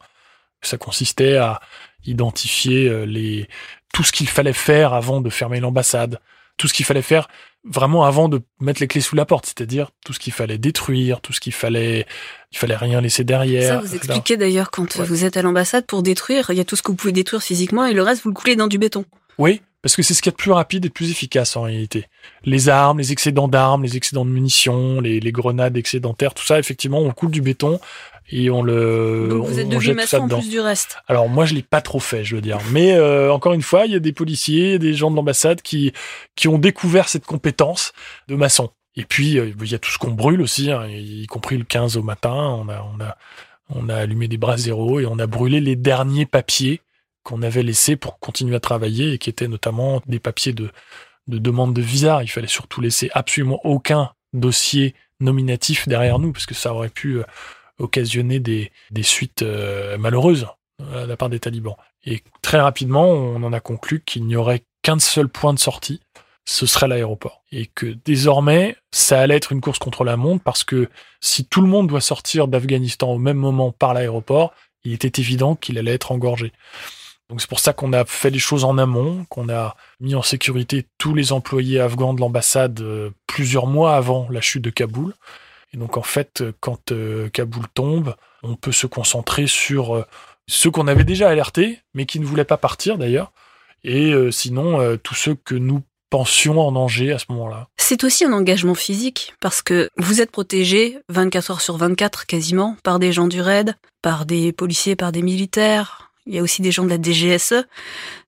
Ça 0.61 0.77
consistait 0.77 1.37
à 1.37 1.61
identifier 2.05 2.87
euh, 2.87 3.07
les 3.07 3.49
tout 3.95 4.03
ce 4.03 4.13
qu'il 4.13 4.29
fallait 4.29 4.53
faire 4.53 4.93
avant 4.93 5.23
de 5.23 5.31
fermer 5.31 5.61
l'ambassade, 5.61 6.21
tout 6.61 6.69
ce 6.69 6.75
qu'il 6.75 6.85
fallait 6.85 7.01
faire 7.01 7.27
vraiment 7.65 8.05
avant 8.05 8.29
de 8.29 8.43
mettre 8.61 8.81
les 8.81 8.87
clés 8.87 9.01
sous 9.01 9.17
la 9.17 9.25
porte, 9.25 9.47
c'est-à-dire 9.47 9.91
tout 10.05 10.13
ce 10.13 10.19
qu'il 10.19 10.35
fallait 10.35 10.59
détruire, 10.59 11.23
tout 11.23 11.33
ce 11.33 11.41
qu'il 11.41 11.55
fallait, 11.55 12.07
il 12.53 12.59
fallait 12.59 12.77
rien 12.77 13.01
laisser 13.01 13.25
derrière. 13.25 13.81
Ça 13.81 13.87
vous 13.87 13.95
expliquez 13.95 14.37
d'ailleurs 14.37 14.71
quand 14.71 14.99
vous 14.99 15.25
êtes 15.25 15.39
à 15.39 15.43
l'ambassade 15.43 15.87
pour 15.87 16.03
détruire, 16.03 16.51
il 16.51 16.59
y 16.59 16.61
a 16.61 16.65
tout 16.65 16.77
ce 16.77 16.83
que 16.83 16.89
vous 16.91 16.97
pouvez 16.97 17.15
détruire 17.15 17.43
physiquement 17.43 17.87
et 17.87 17.95
le 17.95 18.03
reste 18.03 18.23
vous 18.25 18.29
le 18.29 18.35
coulez 18.35 18.57
dans 18.57 18.67
du 18.67 18.77
béton. 18.77 19.07
Oui, 19.39 19.63
parce 19.83 19.97
que 19.97 20.03
c'est 20.03 20.15
ce 20.15 20.23
qui 20.23 20.29
est 20.29 20.33
de 20.33 20.37
plus 20.37 20.53
rapide 20.53 20.85
et 20.85 20.89
de 20.89 20.93
plus 20.93 21.11
efficace 21.11 21.57
en 21.57 21.63
réalité. 21.63 22.07
Les 22.45 22.69
armes, 22.69 22.99
les 22.99 23.13
excédents 23.13 23.49
d'armes, 23.49 23.83
les 23.83 23.97
excédents 23.97 24.25
de 24.25 24.31
munitions, 24.31 25.01
les, 25.01 25.21
les 25.21 25.33
grenades 25.33 25.77
excédentaires, 25.77 26.35
tout 26.35 26.45
ça, 26.45 26.59
effectivement, 26.59 27.01
on 27.01 27.11
coule 27.13 27.31
du 27.31 27.41
béton 27.41 27.81
et 28.33 28.51
on 28.51 28.63
le. 28.63 29.29
Donc 29.31 29.47
vous 29.47 29.59
êtes 29.59 29.69
devenu 29.69 29.95
maçon 29.95 30.19
en 30.19 30.29
plus 30.29 30.49
du 30.49 30.61
reste. 30.61 30.99
Alors 31.09 31.29
moi 31.29 31.47
je 31.47 31.55
l'ai 31.55 31.63
pas 31.63 31.81
trop 31.81 32.01
fait, 32.01 32.25
je 32.25 32.37
veux 32.37 32.43
dire, 32.43 32.59
mais 32.71 32.93
euh, 32.93 33.33
encore 33.33 33.53
une 33.53 33.63
fois, 33.63 33.87
il 33.87 33.93
y 33.93 33.97
a 33.97 34.01
des 34.01 34.13
policiers, 34.13 34.79
des 34.79 34.95
gens 34.95 35.11
de 35.11 35.17
l'ambassade 35.17 35.63
qui 35.63 35.93
qui 36.37 36.49
ont 36.49 36.59
découvert 36.59 37.09
cette 37.09 37.25
compétence 37.25 37.93
de 38.29 38.37
maçon. 38.37 38.71
Et 38.97 39.05
puis 39.05 39.39
euh, 39.39 39.53
il 39.61 39.71
y 39.71 39.75
a 39.75 39.79
tout 39.79 39.91
ce 39.91 39.99
qu'on 39.99 40.13
brûle 40.13 40.43
aussi, 40.43 40.71
hein, 40.71 40.87
y 40.89 41.27
compris 41.27 41.57
le 41.57 41.65
15 41.65 41.97
au 41.97 42.03
matin, 42.03 42.33
on 42.33 42.69
a 42.69 42.87
on 42.95 43.03
a 43.03 43.17
on 43.73 43.89
a 43.89 43.97
allumé 43.97 44.29
des 44.29 44.37
bras 44.37 44.57
zéro 44.57 45.01
et 45.01 45.07
on 45.07 45.19
a 45.19 45.27
brûlé 45.27 45.61
les 45.61 45.77
derniers 45.77 46.27
papiers 46.27 46.81
qu'on 47.31 47.43
avait 47.43 47.63
laissés 47.63 47.97
pour 47.97 48.19
continuer 48.19 48.57
à 48.57 48.61
travailler 48.61 49.13
et 49.13 49.19
qui 49.19 49.31
étaient 49.31 49.49
notamment 49.49 50.03
des 50.07 50.19
papiers 50.19 50.53
de 50.53 50.71
de 51.31 51.39
demande 51.39 51.73
de 51.73 51.81
visa. 51.81 52.23
Il 52.23 52.29
fallait 52.29 52.47
surtout 52.47 52.83
laisser 52.83 53.11
absolument 53.15 53.61
aucun 53.65 54.11
dossier 54.35 54.95
nominatif 55.21 55.89
derrière 55.89 56.19
nous 56.19 56.33
parce 56.33 56.47
que 56.47 56.55
ça 56.55 56.75
aurait 56.75 56.91
pu 56.91 57.19
euh, 57.19 57.25
occasionner 57.79 58.41
des, 58.41 58.71
suites 59.03 59.43
euh, 59.43 59.97
malheureuses 59.97 60.49
euh, 60.83 61.05
à 61.05 61.07
la 61.07 61.17
part 61.17 61.31
des 61.31 61.41
talibans. 61.41 61.77
Et 62.05 62.23
très 62.43 62.61
rapidement, 62.61 63.09
on 63.09 63.43
en 63.43 63.53
a 63.53 63.61
conclu 63.61 64.03
qu'il 64.05 64.27
n'y 64.27 64.37
aurait 64.37 64.65
qu'un 64.83 64.99
seul 64.99 65.29
point 65.29 65.55
de 65.55 65.59
sortie, 65.59 66.01
ce 66.47 66.67
serait 66.67 66.89
l'aéroport. 66.89 67.43
Et 67.53 67.67
que 67.67 67.87
désormais, 68.05 68.77
ça 68.91 69.21
allait 69.21 69.37
être 69.37 69.53
une 69.53 69.61
course 69.61 69.79
contre 69.79 70.05
la 70.05 70.17
montre 70.17 70.43
parce 70.43 70.65
que 70.65 70.89
si 71.21 71.45
tout 71.45 71.61
le 71.61 71.69
monde 71.69 71.87
doit 71.87 72.01
sortir 72.01 72.49
d'Afghanistan 72.49 73.11
au 73.11 73.19
même 73.19 73.37
moment 73.37 73.73
par 73.73 73.95
l'aéroport, 73.95 74.55
il 74.85 74.95
était 74.95 75.21
évident 75.21 75.55
qu'il 75.55 75.77
allait 75.79 75.93
être 75.93 76.13
engorgé. 76.13 76.53
Donc 77.31 77.41
c'est 77.41 77.49
pour 77.49 77.61
ça 77.61 77.73
qu'on 77.73 77.93
a 77.93 78.05
fait 78.05 78.31
les 78.31 78.39
choses 78.39 78.65
en 78.65 78.77
amont, 78.77 79.25
qu'on 79.31 79.49
a 79.49 79.77
mis 80.01 80.15
en 80.15 80.23
sécurité 80.23 80.87
tous 80.99 81.15
les 81.15 81.33
employés 81.33 81.81
afghans 81.81 82.13
de 82.13 82.21
l'ambassade 82.21 82.81
euh, 82.81 83.11
plusieurs 83.27 83.67
mois 83.67 83.97
avant 83.97 84.29
la 84.31 84.41
chute 84.41 84.63
de 84.63 84.71
Kaboul. 84.71 85.15
Et 85.73 85.77
donc 85.77 85.97
en 85.97 86.03
fait, 86.03 86.43
quand 86.61 86.93
euh, 86.93 87.29
Kaboul 87.29 87.67
tombe, 87.75 88.15
on 88.43 88.57
peut 88.57 88.73
se 88.73 88.87
concentrer 88.87 89.47
sur 89.47 89.97
euh, 89.97 90.05
ceux 90.49 90.71
qu'on 90.71 90.89
avait 90.89 91.05
déjà 91.05 91.29
alertés, 91.29 91.79
mais 91.95 92.07
qui 92.07 92.19
ne 92.21 92.27
voulaient 92.27 92.45
pas 92.45 92.57
partir 92.57 92.99
d'ailleurs, 92.99 93.33
et 93.85 94.13
euh, 94.13 94.31
sinon 94.31 94.97
tous 95.03 95.15
ceux 95.15 95.35
que 95.37 95.55
nous 95.55 95.83
pensions 96.11 96.61
en 96.61 96.73
danger 96.73 97.13
à 97.13 97.21
ce 97.21 97.27
moment-là. 97.29 97.69
C'est 97.77 98.03
aussi 98.03 98.25
un 98.25 98.33
engagement 98.33 98.75
physique, 98.75 99.35
parce 99.41 99.63
que 99.63 99.89
vous 99.97 100.21
êtes 100.21 100.33
protégé 100.33 100.99
24 101.09 101.53
heures 101.53 101.61
sur 101.61 101.77
24 101.77 102.27
quasiment 102.27 102.77
par 102.83 102.99
des 102.99 103.13
gens 103.13 103.29
du 103.29 103.41
RAID, 103.41 103.77
par 104.03 104.27
des 104.27 104.53
policiers, 104.53 104.97
par 104.97 105.13
des 105.13 105.23
militaires, 105.23 106.10
il 106.31 106.37
y 106.37 106.39
a 106.39 106.43
aussi 106.43 106.63
des 106.63 106.71
gens 106.71 106.85
de 106.85 106.91
la 106.91 107.03
DGSE. 107.03 107.67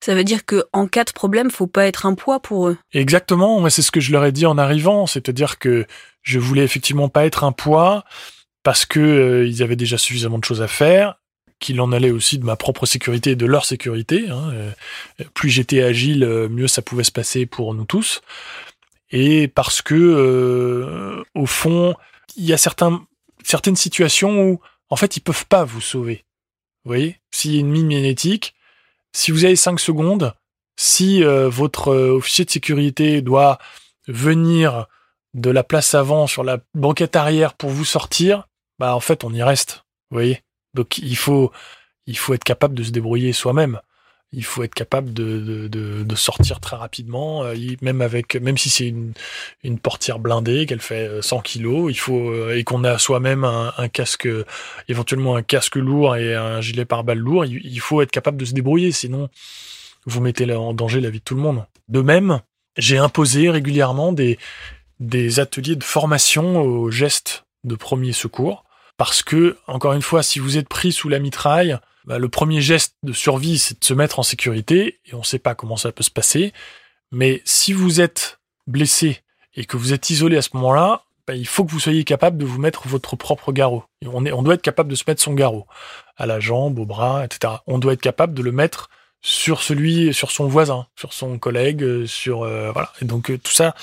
Ça 0.01 0.15
veut 0.15 0.25
dire 0.25 0.45
que 0.45 0.65
en 0.73 0.89
cas 0.89 1.05
de 1.05 1.13
problème, 1.13 1.53
faut 1.53 1.69
pas 1.69 1.87
être 1.87 2.05
un 2.05 2.15
poids 2.15 2.41
pour 2.41 2.69
eux. 2.69 2.77
Exactement. 2.93 3.69
C'est 3.71 3.81
ce 3.81 3.93
que 3.93 4.01
je 4.01 4.11
leur 4.11 4.25
ai 4.25 4.33
dit 4.33 4.45
en 4.45 4.59
arrivant. 4.59 5.07
C'est-à-dire 5.07 5.61
que 5.61 5.87
je 6.23 6.41
voulais 6.41 6.65
effectivement 6.65 7.09
pas 7.09 7.25
être 7.27 7.45
un 7.45 7.53
poids 7.53 8.05
parce 8.65 8.87
que 8.87 8.99
euh, 8.99 9.47
ils 9.47 9.63
avaient 9.63 9.77
déjà 9.77 9.99
suffisamment 9.99 10.39
de 10.39 10.45
choses 10.45 10.63
à 10.63 10.67
faire 10.67 11.15
qu'il 11.61 11.81
en 11.81 11.93
allait 11.93 12.11
aussi 12.11 12.39
de 12.39 12.45
ma 12.45 12.57
propre 12.57 12.87
sécurité 12.87 13.31
et 13.31 13.37
de 13.37 13.47
leur 13.47 13.65
sécurité. 13.65 14.29
Hein. 14.29 14.51
Euh, 14.53 14.73
plus 15.33 15.51
j'étais 15.51 15.81
agile, 15.81 16.25
euh, 16.25 16.49
mieux 16.49 16.67
ça 16.67 16.83
pouvait 16.83 17.05
se 17.05 17.13
passer 17.13 17.47
pour 17.47 17.73
nous 17.73 17.85
tous. 17.85 18.21
Et 19.13 19.47
parce 19.47 19.81
que, 19.81 21.23
au 21.35 21.47
fond, 21.47 21.95
il 22.35 22.47
y 22.47 22.55
a 22.55 22.57
certaines 22.57 23.77
situations 23.77 24.43
où, 24.43 24.61
en 24.89 24.97
fait, 24.97 25.19
ils 25.19 25.21
peuvent 25.21 25.47
pas 25.47 25.65
vous 25.65 25.83
sauver. 25.83 26.25
Vous 26.85 26.91
voyez 26.91 27.21
S'il 27.31 27.55
y 27.55 27.57
a 27.57 27.61
une 27.61 27.71
mine 27.71 27.87
magnétique, 27.87 28.55
si 29.13 29.31
vous 29.31 29.45
avez 29.45 29.57
5 29.57 29.79
secondes, 29.79 30.35
si 30.77 31.23
euh, 31.23 31.49
votre 31.49 31.89
euh, 31.89 32.17
officier 32.17 32.45
de 32.45 32.51
sécurité 32.51 33.23
doit 33.23 33.59
venir 34.09 34.87
de 35.35 35.51
la 35.51 35.63
place 35.63 35.95
avant 35.95 36.27
sur 36.27 36.45
la 36.45 36.59
banquette 36.75 37.17
arrière 37.17 37.55
pour 37.55 37.71
vous 37.71 37.85
sortir, 37.85 38.49
bah 38.79 38.95
en 38.95 39.01
fait 39.01 39.25
on 39.25 39.33
y 39.33 39.43
reste. 39.43 39.85
Vous 40.11 40.17
voyez? 40.17 40.43
Donc 40.75 40.99
il 40.99 41.17
faut 41.17 41.53
il 42.07 42.19
faut 42.19 42.35
être 42.35 42.45
capable 42.45 42.75
de 42.75 42.83
se 42.83 42.91
débrouiller 42.91 43.33
soi-même 43.33 43.81
il 44.33 44.45
faut 44.45 44.63
être 44.63 44.75
capable 44.75 45.13
de, 45.13 45.69
de, 45.69 46.15
sortir 46.15 46.61
très 46.61 46.77
rapidement, 46.77 47.45
euh, 47.45 47.55
même 47.81 48.01
avec, 48.01 48.37
même 48.37 48.57
si 48.57 48.71
c'est 48.71 48.87
une, 48.87 49.13
une 49.63 49.79
portière 49.79 50.19
blindée, 50.19 50.67
qu'elle 50.67 50.81
fait 50.81 51.21
100 51.21 51.39
euh, 51.39 51.41
kilos, 51.43 51.91
il 51.91 51.99
faut, 51.99 52.31
euh, 52.31 52.57
et 52.57 52.65
qu'on 52.65 52.85
a 52.85 52.99
soi-même 52.99 53.45
un, 53.45 53.73
un, 53.77 53.89
casque, 53.89 54.29
éventuellement 54.89 55.37
un 55.37 55.43
casque 55.43 55.77
lourd 55.77 56.17
et 56.17 56.35
un 56.35 56.61
gilet 56.61 56.85
pare-balles 56.85 57.19
lourd, 57.19 57.45
il, 57.45 57.81
faut 57.81 58.01
être 58.03 58.11
capable 58.11 58.37
de 58.37 58.45
se 58.45 58.53
débrouiller, 58.53 58.93
sinon 58.93 59.29
vous 60.07 60.21
mettez 60.21 60.53
en 60.55 60.75
danger 60.75 61.01
la 61.01 61.11
vie 61.11 61.19
de 61.19 61.25
tout 61.25 61.35
le 61.35 61.43
monde. 61.43 61.65
De 61.89 62.01
même, 62.01 62.41
j'ai 62.77 62.99
imposé 62.99 63.51
régulièrement 63.51 64.13
des, 64.13 64.39
des 65.01 65.41
ateliers 65.41 65.77
de 65.77 65.85
formation 65.85 66.61
aux 66.61 66.91
gestes 66.91 67.45
de 67.65 67.75
premier 67.75 68.13
secours, 68.13 68.65
parce 68.97 69.23
que, 69.23 69.57
encore 69.67 69.95
une 69.95 70.03
fois, 70.03 70.23
si 70.23 70.39
vous 70.39 70.59
êtes 70.59 70.69
pris 70.69 70.93
sous 70.93 71.09
la 71.09 71.19
mitraille, 71.19 71.79
bah, 72.05 72.19
le 72.19 72.29
premier 72.29 72.61
geste 72.61 72.97
de 73.03 73.13
survie, 73.13 73.59
c'est 73.59 73.81
de 73.81 73.85
se 73.85 73.95
mettre 73.95 74.19
en 74.19 74.23
sécurité, 74.23 75.01
et 75.07 75.15
on 75.15 75.21
ne 75.21 75.25
sait 75.25 75.39
pas 75.39 75.55
comment 75.55 75.77
ça 75.77 75.93
peut 75.93 76.03
se 76.03 76.11
passer. 76.11 76.53
Mais 77.11 77.43
si 77.45 77.73
vous 77.73 78.01
êtes 78.01 78.41
blessé 78.67 79.21
et 79.55 79.65
que 79.65 79.77
vous 79.77 79.93
êtes 79.93 80.11
isolé 80.11 80.37
à 80.37 80.43
ce 80.43 80.51
moment-là, 80.55 81.05
bah, 81.27 81.35
il 81.35 81.47
faut 81.47 81.65
que 81.65 81.71
vous 81.71 81.81
soyez 81.81 82.05
capable 82.05 82.39
de 82.39 82.45
vous 82.45 82.59
mettre 82.59 82.89
votre 82.89 83.15
propre 83.17 83.53
garrot. 83.53 83.85
on, 84.07 84.27
est, 84.27 84.33
on 84.33 84.43
doit 84.43 84.55
être 84.55 84.63
capable 84.63 84.91
de 84.91 84.97
se 84.97 85.05
mettre 85.07 85.23
son 85.23 85.35
garrot 85.35 85.67
à 86.17 86.27
la 86.27 86.41
jambe, 86.41 86.79
au 86.79 86.87
bras, 86.87 87.25
etc. 87.25 87.55
On 87.67 87.79
doit 87.79 87.93
être 87.93 88.01
capable 88.01 88.35
de 88.35 88.43
le 88.43 88.53
mettre 88.53 88.91
sur 89.21 89.63
celui, 89.63 90.13
sur 90.13 90.33
son 90.33 90.49
voisin, 90.49 90.87
sur 90.97 91.13
son 91.13 91.39
collègue, 91.39 91.83
euh, 91.85 92.07
sur 92.07 92.43
euh, 92.43 92.73
voilà. 92.73 92.93
Et 93.01 93.05
donc 93.05 93.31
euh, 93.31 93.39
tout 93.39 93.53
ça, 93.53 93.75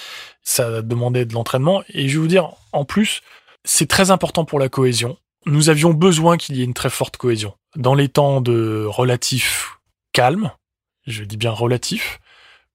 ça 0.44 0.82
demandait 0.82 1.26
de 1.26 1.34
l'entraînement. 1.34 1.82
Et 1.90 2.10
je 2.10 2.16
vais 2.16 2.22
vous 2.22 2.28
dire, 2.28 2.52
en 2.74 2.84
plus, 2.84 3.22
c'est 3.64 3.88
très 3.88 4.12
important 4.12 4.44
pour 4.44 4.60
la 4.60 4.68
cohésion. 4.68 5.18
Nous 5.46 5.70
avions 5.70 5.94
besoin 5.94 6.38
qu'il 6.38 6.56
y 6.58 6.62
ait 6.62 6.66
une 6.66 6.74
très 6.74 6.90
forte 6.90 7.18
cohésion 7.18 7.54
dans 7.76 7.96
les 7.96 8.10
temps 8.10 8.42
de 8.42 8.86
relatif 8.88 9.78
calme. 10.14 10.52
Je 11.08 11.24
dis 11.24 11.38
bien 11.38 11.52
relatif 11.52 12.20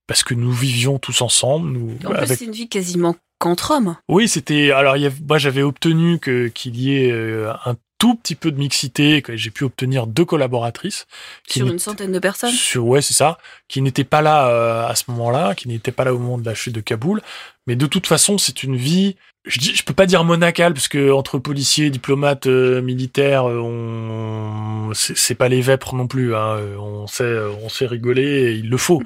parce 0.07 0.23
que 0.23 0.33
nous 0.33 0.51
vivions 0.51 0.99
tous 0.99 1.21
ensemble. 1.21 1.69
Nous, 1.71 1.97
En 2.05 2.13
plus, 2.13 2.27
c'est 2.27 2.45
une 2.45 2.51
vie 2.51 2.67
quasiment 2.69 3.15
qu'entre 3.39 3.71
hommes. 3.71 3.95
Oui, 4.09 4.27
c'était. 4.27 4.71
Alors, 4.71 4.97
il 4.97 5.03
y 5.03 5.07
a- 5.07 5.11
moi, 5.27 5.37
j'avais 5.37 5.61
obtenu 5.61 6.19
que 6.19 6.47
qu'il 6.47 6.75
y 6.77 6.95
ait 6.97 7.11
euh, 7.11 7.51
un 7.65 7.75
tout 7.97 8.15
petit 8.15 8.35
peu 8.35 8.51
de 8.51 8.57
mixité. 8.57 9.21
que 9.21 9.35
J'ai 9.37 9.51
pu 9.51 9.63
obtenir 9.63 10.05
deux 10.07 10.25
collaboratrices. 10.25 11.05
qui 11.47 11.59
Sur 11.59 11.67
une 11.67 11.79
centaine 11.79 12.11
de 12.11 12.19
personnes. 12.19 12.51
sur- 12.51 12.85
ouais, 12.85 13.01
c'est 13.01 13.13
ça. 13.13 13.37
Qui 13.67 13.81
n'étaient 13.81 14.03
pas 14.03 14.21
là 14.21 14.47
euh, 14.49 14.87
à 14.87 14.95
ce 14.95 15.03
moment-là, 15.11 15.55
qui 15.55 15.67
n'étaient 15.67 15.91
pas 15.91 16.03
là 16.03 16.13
au 16.13 16.19
moment 16.19 16.37
de 16.37 16.45
la 16.45 16.55
chute 16.55 16.73
de 16.75 16.81
Kaboul. 16.81 17.21
Mais 17.67 17.75
de 17.75 17.85
toute 17.85 18.07
façon, 18.07 18.37
c'est 18.37 18.63
une 18.63 18.75
vie. 18.75 19.15
Je, 19.47 19.59
dis, 19.59 19.75
je 19.75 19.83
peux 19.83 19.93
pas 19.93 20.05
dire 20.07 20.23
monacale 20.23 20.73
parce 20.73 20.87
que 20.87 21.11
entre 21.11 21.37
policiers, 21.37 21.89
diplomates, 21.91 22.47
euh, 22.47 22.81
militaires, 22.81 23.47
euh, 23.47 23.59
on 23.59 24.91
c'est 24.93 25.35
pas 25.35 25.49
les 25.49 25.61
vêpres 25.61 25.95
non 25.95 26.07
plus. 26.07 26.35
Hein. 26.35 26.57
Euh, 26.57 26.75
On 26.77 27.05
sait, 27.07 27.37
on 27.63 27.69
sait 27.69 27.85
rigoler, 27.85 28.23
et 28.23 28.51
il 28.53 28.69
le 28.69 28.77
faut. 28.77 29.01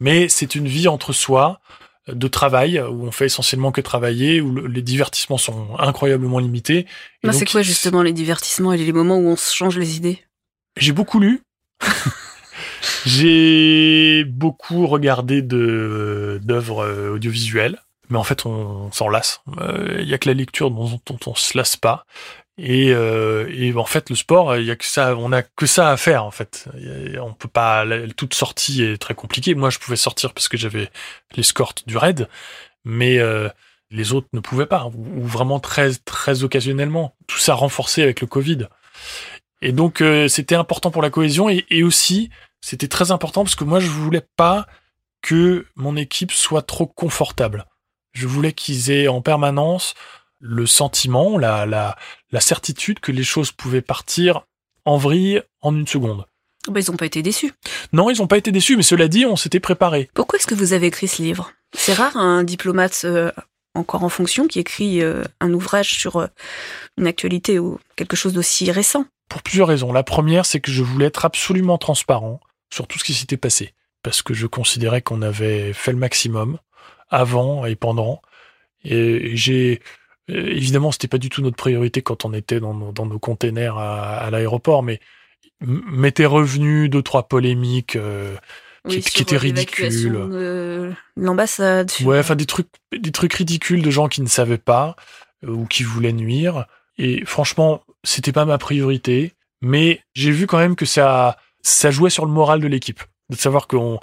Mais 0.00 0.28
c'est 0.28 0.54
une 0.54 0.66
vie 0.68 0.88
entre 0.88 1.12
soi 1.12 1.60
de 2.08 2.26
travail 2.26 2.80
où 2.80 3.04
on 3.06 3.10
fait 3.12 3.26
essentiellement 3.26 3.70
que 3.70 3.80
travailler, 3.80 4.40
où 4.40 4.52
le- 4.52 4.66
les 4.66 4.82
divertissements 4.82 5.38
sont 5.38 5.76
incroyablement 5.78 6.38
limités. 6.40 6.86
Ben, 7.22 7.32
c'est 7.32 7.44
quoi 7.44 7.62
justement 7.62 8.02
les 8.02 8.12
divertissements 8.12 8.72
et 8.72 8.78
les 8.78 8.92
moments 8.92 9.18
où 9.18 9.28
on 9.28 9.36
se 9.36 9.54
change 9.54 9.78
les 9.78 9.96
idées? 9.96 10.18
J'ai 10.76 10.92
beaucoup 10.92 11.20
lu. 11.20 11.42
J'ai 13.06 14.24
beaucoup 14.24 14.86
regardé 14.86 15.42
de 15.42 16.40
d'œuvres 16.42 17.10
audiovisuelles, 17.12 17.78
mais 18.12 18.18
en 18.18 18.24
fait 18.24 18.46
on, 18.46 18.92
s'en 18.92 19.08
lasse. 19.08 19.40
Euh, 19.58 19.98
Il 20.00 20.08
y 20.08 20.14
a 20.14 20.18
que 20.18 20.28
la 20.28 20.34
lecture 20.34 20.70
dont, 20.70 21.00
dont 21.06 21.18
on 21.26 21.34
se 21.34 21.56
lasse 21.56 21.76
pas. 21.76 22.04
Et, 22.58 22.92
euh, 22.92 23.50
et 23.50 23.74
en 23.74 23.86
fait 23.86 24.10
le 24.10 24.16
sport, 24.16 24.56
il 24.56 24.66
y 24.66 24.70
a 24.70 24.76
que 24.76 24.84
ça, 24.84 25.16
on 25.16 25.32
a 25.32 25.42
que 25.42 25.66
ça 25.66 25.90
à 25.90 25.96
faire 25.96 26.24
en 26.24 26.30
fait. 26.30 26.68
On 27.20 27.32
peut 27.32 27.48
pas, 27.48 27.84
toute 28.16 28.34
sortie 28.34 28.82
est 28.82 28.98
très 28.98 29.14
compliquée. 29.14 29.54
Moi 29.54 29.70
je 29.70 29.78
pouvais 29.78 29.96
sortir 29.96 30.34
parce 30.34 30.48
que 30.48 30.58
j'avais 30.58 30.90
l'escorte 31.34 31.88
du 31.88 31.96
raid, 31.96 32.28
mais 32.84 33.18
euh, 33.18 33.48
les 33.90 34.12
autres 34.12 34.28
ne 34.34 34.40
pouvaient 34.40 34.66
pas, 34.66 34.86
ou, 34.94 35.22
vraiment 35.26 35.58
très 35.60 35.92
très 36.04 36.44
occasionnellement. 36.44 37.16
Tout 37.26 37.38
ça 37.38 37.54
renforcé 37.54 38.02
avec 38.02 38.20
le 38.20 38.26
Covid. 38.26 38.68
Et 39.62 39.72
donc 39.72 40.02
c'était 40.28 40.56
important 40.56 40.90
pour 40.90 41.02
la 41.02 41.10
cohésion 41.10 41.48
et, 41.48 41.64
et 41.70 41.82
aussi 41.82 42.30
c'était 42.60 42.88
très 42.88 43.10
important 43.10 43.44
parce 43.44 43.56
que 43.56 43.64
moi 43.64 43.80
je 43.80 43.88
voulais 43.88 44.26
pas 44.36 44.66
que 45.22 45.66
mon 45.76 45.96
équipe 45.96 46.32
soit 46.32 46.62
trop 46.62 46.86
confortable. 46.86 47.64
Je 48.12 48.26
voulais 48.26 48.52
qu'ils 48.52 48.90
aient 48.90 49.08
en 49.08 49.20
permanence 49.22 49.94
le 50.38 50.66
sentiment, 50.66 51.38
la, 51.38 51.66
la, 51.66 51.96
la 52.30 52.40
certitude 52.40 53.00
que 53.00 53.12
les 53.12 53.24
choses 53.24 53.52
pouvaient 53.52 53.82
partir 53.82 54.42
en 54.84 54.96
vrille 54.96 55.42
en 55.60 55.74
une 55.74 55.86
seconde. 55.86 56.26
Ben, 56.68 56.80
Ils 56.80 56.90
n'ont 56.90 56.96
pas 56.96 57.06
été 57.06 57.22
déçus. 57.22 57.52
Non, 57.92 58.10
ils 58.10 58.18
n'ont 58.18 58.26
pas 58.26 58.38
été 58.38 58.52
déçus, 58.52 58.76
mais 58.76 58.82
cela 58.82 59.08
dit, 59.08 59.24
on 59.24 59.36
s'était 59.36 59.60
préparé. 59.60 60.10
Pourquoi 60.14 60.38
est-ce 60.38 60.46
que 60.46 60.54
vous 60.54 60.72
avez 60.72 60.88
écrit 60.88 61.08
ce 61.08 61.22
livre? 61.22 61.52
C'est 61.74 61.94
rare 61.94 62.16
un 62.16 62.44
diplomate 62.44 63.02
euh, 63.04 63.30
encore 63.74 64.04
en 64.04 64.08
fonction 64.08 64.46
qui 64.46 64.58
écrit 64.58 65.02
euh, 65.02 65.24
un 65.40 65.52
ouvrage 65.52 65.94
sur 65.94 66.16
euh, 66.16 66.26
une 66.98 67.06
actualité 67.06 67.58
ou 67.58 67.78
quelque 67.96 68.16
chose 68.16 68.32
d'aussi 68.32 68.70
récent. 68.70 69.06
Pour 69.28 69.42
plusieurs 69.42 69.68
raisons. 69.68 69.92
La 69.92 70.02
première, 70.02 70.44
c'est 70.44 70.60
que 70.60 70.70
je 70.70 70.82
voulais 70.82 71.06
être 71.06 71.24
absolument 71.24 71.78
transparent 71.78 72.40
sur 72.72 72.86
tout 72.86 72.98
ce 72.98 73.04
qui 73.04 73.14
s'était 73.14 73.36
passé. 73.36 73.74
Parce 74.02 74.22
que 74.22 74.34
je 74.34 74.46
considérais 74.46 75.00
qu'on 75.02 75.22
avait 75.22 75.72
fait 75.72 75.92
le 75.92 75.98
maximum 75.98 76.58
avant 77.12 77.64
et 77.66 77.76
pendant. 77.76 78.20
Et 78.84 79.36
j'ai. 79.36 79.80
Évidemment, 80.28 80.92
c'était 80.92 81.08
pas 81.08 81.18
du 81.18 81.30
tout 81.30 81.42
notre 81.42 81.56
priorité 81.56 82.00
quand 82.00 82.24
on 82.24 82.32
était 82.32 82.60
dans 82.60 82.74
nos, 82.74 82.92
dans 82.92 83.06
nos 83.06 83.18
containers 83.18 83.76
à, 83.76 84.18
à 84.18 84.30
l'aéroport, 84.30 84.82
mais 84.82 85.00
m'étaient 85.60 86.26
revenus 86.26 86.90
deux, 86.90 87.02
trois 87.02 87.24
polémiques 87.28 87.96
euh, 87.96 88.34
qui, 88.88 89.22
étaient 89.22 89.36
ridicules. 89.36 90.12
de 90.12 90.92
L'ambassade. 91.16 91.90
Ouais, 92.02 92.18
enfin 92.18 92.34
des 92.34 92.46
trucs, 92.46 92.68
des 92.96 93.12
trucs 93.12 93.34
ridicules 93.34 93.82
de 93.82 93.90
gens 93.90 94.08
qui 94.08 94.22
ne 94.22 94.28
savaient 94.28 94.58
pas 94.58 94.96
euh, 95.44 95.50
ou 95.50 95.66
qui 95.66 95.82
voulaient 95.82 96.12
nuire. 96.12 96.66
Et 96.98 97.24
franchement, 97.24 97.82
c'était 98.04 98.32
pas 98.32 98.44
ma 98.44 98.58
priorité, 98.58 99.32
mais 99.60 100.00
j'ai 100.14 100.30
vu 100.30 100.46
quand 100.46 100.58
même 100.58 100.76
que 100.76 100.86
ça, 100.86 101.36
ça 101.62 101.90
jouait 101.90 102.10
sur 102.10 102.26
le 102.26 102.32
moral 102.32 102.60
de 102.60 102.66
l'équipe, 102.66 103.02
de 103.30 103.36
savoir 103.36 103.66
qu'on, 103.66 103.98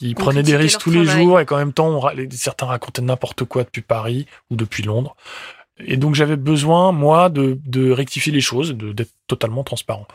ils 0.00 0.12
On 0.16 0.20
prenaient 0.20 0.42
des 0.42 0.56
risques 0.56 0.80
tous 0.80 0.90
les 0.90 1.04
jours 1.04 1.40
et 1.40 1.46
qu'en 1.46 1.56
même 1.58 1.72
temps, 1.72 1.88
on 1.88 2.10
certains 2.30 2.66
racontaient 2.66 3.02
n'importe 3.02 3.44
quoi 3.44 3.64
depuis 3.64 3.82
Paris 3.82 4.26
ou 4.50 4.56
depuis 4.56 4.82
Londres. 4.82 5.14
Et 5.78 5.96
donc 5.96 6.14
j'avais 6.14 6.36
besoin, 6.36 6.92
moi, 6.92 7.28
de, 7.30 7.58
de 7.64 7.90
rectifier 7.90 8.32
les 8.32 8.40
choses, 8.42 8.74
d'être 8.74 9.12
totalement 9.26 9.64
transparent. 9.64 10.06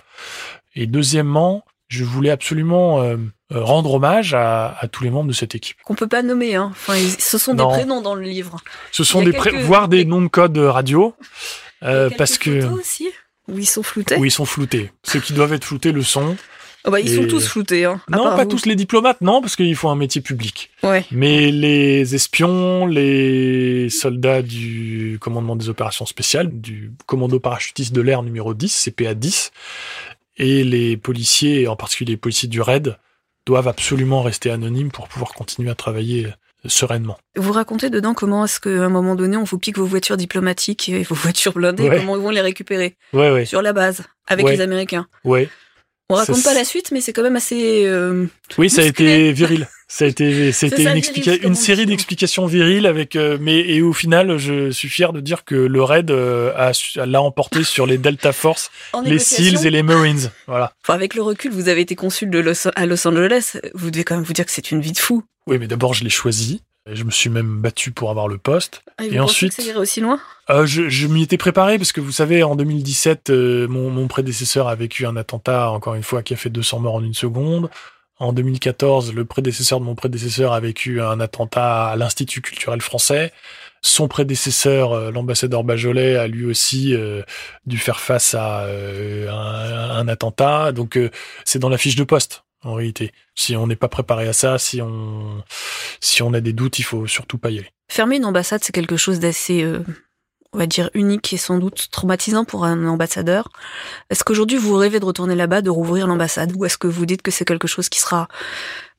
Et 0.75 0.85
deuxièmement, 0.87 1.65
je 1.87 2.03
voulais 2.03 2.29
absolument 2.31 3.01
euh, 3.01 3.17
rendre 3.51 3.93
hommage 3.95 4.33
à, 4.33 4.75
à 4.79 4.87
tous 4.87 5.03
les 5.03 5.09
membres 5.09 5.27
de 5.29 5.33
cette 5.33 5.55
équipe. 5.55 5.77
Qu'on 5.85 5.95
peut 5.95 6.07
pas 6.07 6.21
nommer. 6.23 6.55
Hein. 6.55 6.69
Enfin, 6.71 6.95
ce 7.19 7.37
sont 7.37 7.53
Non. 7.53 7.67
des 7.69 7.73
prénoms 7.77 8.01
dans 8.01 8.15
le 8.15 8.23
livre. 8.23 8.57
Ce 8.91 9.03
sont 9.03 9.21
des 9.23 9.31
quelques- 9.31 9.55
voire 9.61 9.87
des 9.87 10.03
noms 10.05 10.21
de 10.21 10.27
code 10.27 10.57
radio 10.57 11.15
euh, 11.83 12.09
parce 12.17 12.37
que 12.37 12.65
aussi 12.71 13.09
où 13.47 13.57
ils 13.59 13.67
sont 13.67 13.83
floutés. 13.83 14.15
où 14.17 14.25
ils 14.25 14.31
sont 14.31 14.45
floutés. 14.45 14.91
Ceux 15.03 15.19
qui 15.19 15.33
doivent 15.33 15.53
être 15.53 15.65
floutés 15.65 15.91
le 15.91 16.01
sont. 16.01 16.35
Oh 16.87 16.91
bah, 16.91 16.99
ils 16.99 17.11
Et- 17.11 17.15
sont 17.15 17.27
tous 17.27 17.47
floutés. 17.47 17.85
Hein, 17.85 17.99
Non, 18.09 18.23
pas 18.25 18.43
vous. 18.43 18.49
tous 18.49 18.65
les 18.65 18.75
diplomates, 18.75 19.21
non, 19.21 19.41
parce 19.41 19.55
qu'il 19.55 19.75
faut 19.75 19.89
un 19.89 19.95
métier 19.95 20.21
public. 20.21 20.69
Ouais. 20.83 21.03
Mais 21.11 21.51
les 21.51 22.13
espions, 22.15 22.85
les 22.85 23.89
soldats 23.89 24.41
du 24.41 25.17
commandement 25.19 25.55
des 25.55 25.69
opérations 25.69 26.05
spéciales, 26.05 26.49
du 26.51 26.91
commando 27.05 27.39
parachutiste 27.39 27.93
de 27.93 28.01
l'air 28.01 28.21
numéro 28.23 28.53
10, 28.53 28.71
CPA 28.91 29.13
10, 29.15 29.51
et 30.37 30.63
les 30.63 30.97
policiers, 30.97 31.67
en 31.67 31.75
particulier 31.75 32.11
les 32.13 32.17
policiers 32.17 32.49
du 32.49 32.61
RAID, 32.61 32.97
doivent 33.45 33.67
absolument 33.67 34.21
rester 34.21 34.49
anonymes 34.51 34.91
pour 34.91 35.07
pouvoir 35.07 35.33
continuer 35.33 35.69
à 35.71 35.75
travailler 35.75 36.27
sereinement. 36.67 37.17
Vous 37.35 37.51
racontez 37.51 37.91
dedans 37.91 38.15
comment 38.15 38.43
est-ce 38.45 38.59
qu'à 38.59 38.69
un 38.83 38.89
moment 38.89 39.13
donné, 39.15 39.37
on 39.37 39.43
vous 39.43 39.59
pique 39.59 39.77
vos 39.77 39.85
voitures 39.85 40.17
diplomatiques 40.17 40.89
et 40.89 41.03
vos 41.03 41.13
voitures 41.15 41.53
blindées, 41.53 41.87
Ouais. 41.87 41.97
comment 41.97 42.15
ils 42.15 42.21
vont 42.23 42.31
les 42.31 42.41
récupérer 42.41 42.95
Ouais, 43.13 43.31
ouais, 43.31 43.45
sur 43.45 43.61
la 43.61 43.71
base 43.71 44.01
avec 44.27 44.47
les 44.49 44.61
Américains? 44.61 45.05
ouais. 45.23 45.47
On 46.09 46.15
raconte 46.15 46.35
Ça, 46.35 46.51
pas 46.51 46.55
la 46.55 46.65
suite, 46.65 46.91
mais 46.91 47.01
c'est 47.01 47.13
quand 47.13 47.24
même 47.24 47.35
assez. 47.35 47.85
euh, 47.85 48.27
Oui, 48.59 48.69
ça 48.69 48.81
a 48.81 48.85
été 48.85 49.31
viril. 49.33 49.67
Ça 49.88 50.05
a 50.05 50.07
été, 50.07 50.51
c'était 50.51 50.83
une, 50.83 51.00
viril, 51.00 51.55
série 51.55 51.85
d'explications 51.85 52.45
viriles 52.47 52.85
avec, 52.88 53.15
euh, 53.15 53.38
mais 53.39 53.59
et 53.59 53.81
au 53.83 53.93
final, 53.93 54.38
je 54.38 54.71
suis 54.71 54.89
fier 54.89 55.13
de 55.13 55.19
dire 55.19 55.45
que 55.45 55.55
le 55.55 55.83
raid 55.83 56.09
euh, 56.12 56.51
a 56.55 56.71
l'a 57.05 57.21
emporté 57.21 57.63
sur 57.63 57.85
les 57.85 57.97
Delta 58.00 58.33
Force, 58.33 58.71
les. 59.03 59.19
SEALs 59.19 59.65
et 59.65 59.69
les 59.71 59.83
Marines. 59.83 60.31
Voilà. 60.47 60.74
Enfin, 60.83 60.93
avec 60.95 61.13
le 61.15 61.21
recul, 61.21 61.51
vous 61.51 61.69
avez 61.69 61.81
été 61.81 61.95
consul 61.95 62.29
de 62.29 62.39
Los- 62.39 62.67
à 62.75 62.85
Los 62.85 63.07
Angeles. 63.07 63.57
Vous 63.74 63.89
devez 63.91 64.03
quand 64.03 64.15
même 64.15 64.24
vous 64.25 64.33
dire 64.33 64.45
que 64.45 64.51
c'est 64.51 64.71
une 64.71 64.81
vie 64.81 64.91
de 64.91 64.97
fou. 65.00 65.24
Oui, 65.47 65.57
mais 65.59 65.67
d'abord, 65.67 65.93
je 65.93 66.03
l'ai 66.03 66.09
choisi. 66.09 66.62
Je 66.91 67.03
me 67.03 67.09
suis 67.11 67.31
même 67.31 67.61
battu 67.61 67.91
pour 67.91 68.11
avoir 68.11 68.27
le 68.27 68.37
poste. 68.37 68.83
Et, 69.01 69.15
Et 69.15 69.19
ensuite- 69.19 69.55
que 69.55 69.61
ça 69.63 69.67
irait 69.67 69.79
aussi 69.79 70.01
loin? 70.01 70.19
Euh, 70.51 70.67
je 70.67 70.87
je 70.87 71.07
m'y 71.07 71.23
étais 71.23 71.37
préparé 71.37 71.77
parce 71.79 71.91
que 71.91 71.99
vous 71.99 72.11
savez, 72.11 72.43
en 72.43 72.55
2017, 72.55 73.31
euh, 73.31 73.67
mon, 73.67 73.89
mon 73.89 74.07
prédécesseur 74.07 74.67
a 74.67 74.75
vécu 74.75 75.07
un 75.07 75.15
attentat, 75.17 75.71
encore 75.71 75.95
une 75.95 76.03
fois, 76.03 76.21
qui 76.21 76.35
a 76.35 76.37
fait 76.37 76.51
200 76.51 76.79
morts 76.81 76.95
en 76.95 77.03
une 77.03 77.15
seconde. 77.15 77.69
En 78.19 78.31
2014, 78.31 79.13
le 79.13 79.25
prédécesseur 79.25 79.79
de 79.79 79.85
mon 79.85 79.95
prédécesseur 79.95 80.53
a 80.53 80.59
vécu 80.59 81.01
un 81.01 81.19
attentat 81.19 81.87
à 81.87 81.95
l'Institut 81.95 82.41
culturel 82.41 82.79
français. 82.81 83.33
Son 83.81 84.07
prédécesseur, 84.07 84.93
euh, 84.93 85.11
l'ambassadeur 85.11 85.63
Bajolet, 85.63 86.15
a 86.15 86.27
lui 86.27 86.45
aussi 86.45 86.93
euh, 86.93 87.23
dû 87.65 87.77
faire 87.77 87.99
face 87.99 88.33
à 88.35 88.61
euh, 88.61 89.29
un, 89.29 89.97
un 89.97 90.07
attentat. 90.07 90.71
Donc, 90.71 90.95
euh, 90.97 91.09
c'est 91.43 91.59
dans 91.59 91.69
la 91.69 91.77
fiche 91.77 91.95
de 91.97 92.03
poste, 92.03 92.44
en 92.65 92.74
réalité. 92.74 93.12
Si 93.36 93.55
on 93.55 93.67
n'est 93.67 93.75
pas 93.75 93.88
préparé 93.88 94.27
à 94.27 94.34
ça, 94.34 94.57
si 94.57 94.81
on, 94.81 95.43
si 96.01 96.22
on 96.22 96.34
a 96.34 96.41
des 96.41 96.51
doutes, 96.51 96.79
il 96.79 96.84
faut 96.84 97.07
surtout 97.07 97.38
pas 97.38 97.51
y 97.51 97.60
aller. 97.60 97.72
Fermer 97.88 98.17
une 98.17 98.25
ambassade, 98.25 98.63
c'est 98.63 98.74
quelque 98.74 98.98
chose 98.98 99.19
d'assez, 99.19 99.63
euh, 99.63 99.79
on 100.51 100.57
va 100.57 100.65
dire, 100.65 100.89
unique 100.95 101.31
et 101.31 101.38
sans 101.38 101.60
doute 101.60 101.89
traumatisant 101.91 102.43
pour 102.43 102.65
un 102.65 102.88
ambassadeur. 102.88 103.50
Est-ce 104.10 104.24
qu'aujourd'hui 104.24 104.57
vous 104.57 104.75
rêvez 104.75 105.00
de 105.00 105.05
retourner 105.05 105.36
là-bas, 105.36 105.62
de 105.62 105.69
rouvrir 105.69 106.07
l'ambassade, 106.07 106.53
ou 106.55 106.65
est-ce 106.65 106.77
que 106.77 106.88
vous 106.88 107.05
dites 107.05 107.22
que 107.22 107.31
c'est 107.31 107.45
quelque 107.45 107.67
chose 107.67 107.88
qui 107.88 108.00
sera 108.00 108.27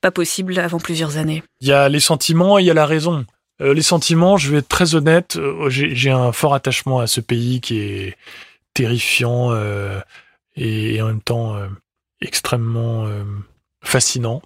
pas 0.01 0.13
possible 0.13 0.59
avant 0.59 0.79
plusieurs 0.79 1.17
années? 1.17 1.43
Il 1.61 1.69
y 1.69 1.73
a 1.73 1.89
les 1.89 2.01
sentiments 2.01 2.59
et 2.59 2.63
il 2.63 2.67
y 2.67 2.71
a 2.71 2.75
la 2.75 2.87
raison. 2.87 3.27
Euh, 3.61 3.75
les 3.75 3.83
sentiments, 3.83 4.37
je 4.37 4.53
vais 4.53 4.59
être 4.59 4.69
très 4.69 4.95
honnête, 4.95 5.37
euh, 5.37 5.69
j'ai 5.71 6.11
un 6.11 6.31
fort 6.31 6.55
attachement 6.55 7.01
à 7.01 7.09
ce 7.09 7.21
pays 7.21 7.61
qui 7.61 7.81
est 7.81 8.17
terrifiant 8.75 9.53
et, 10.57 11.01
en 11.01 11.07
même 11.07 11.23
temps 11.23 11.57
extrêmement 12.21 13.09
fascinant. 13.87 14.43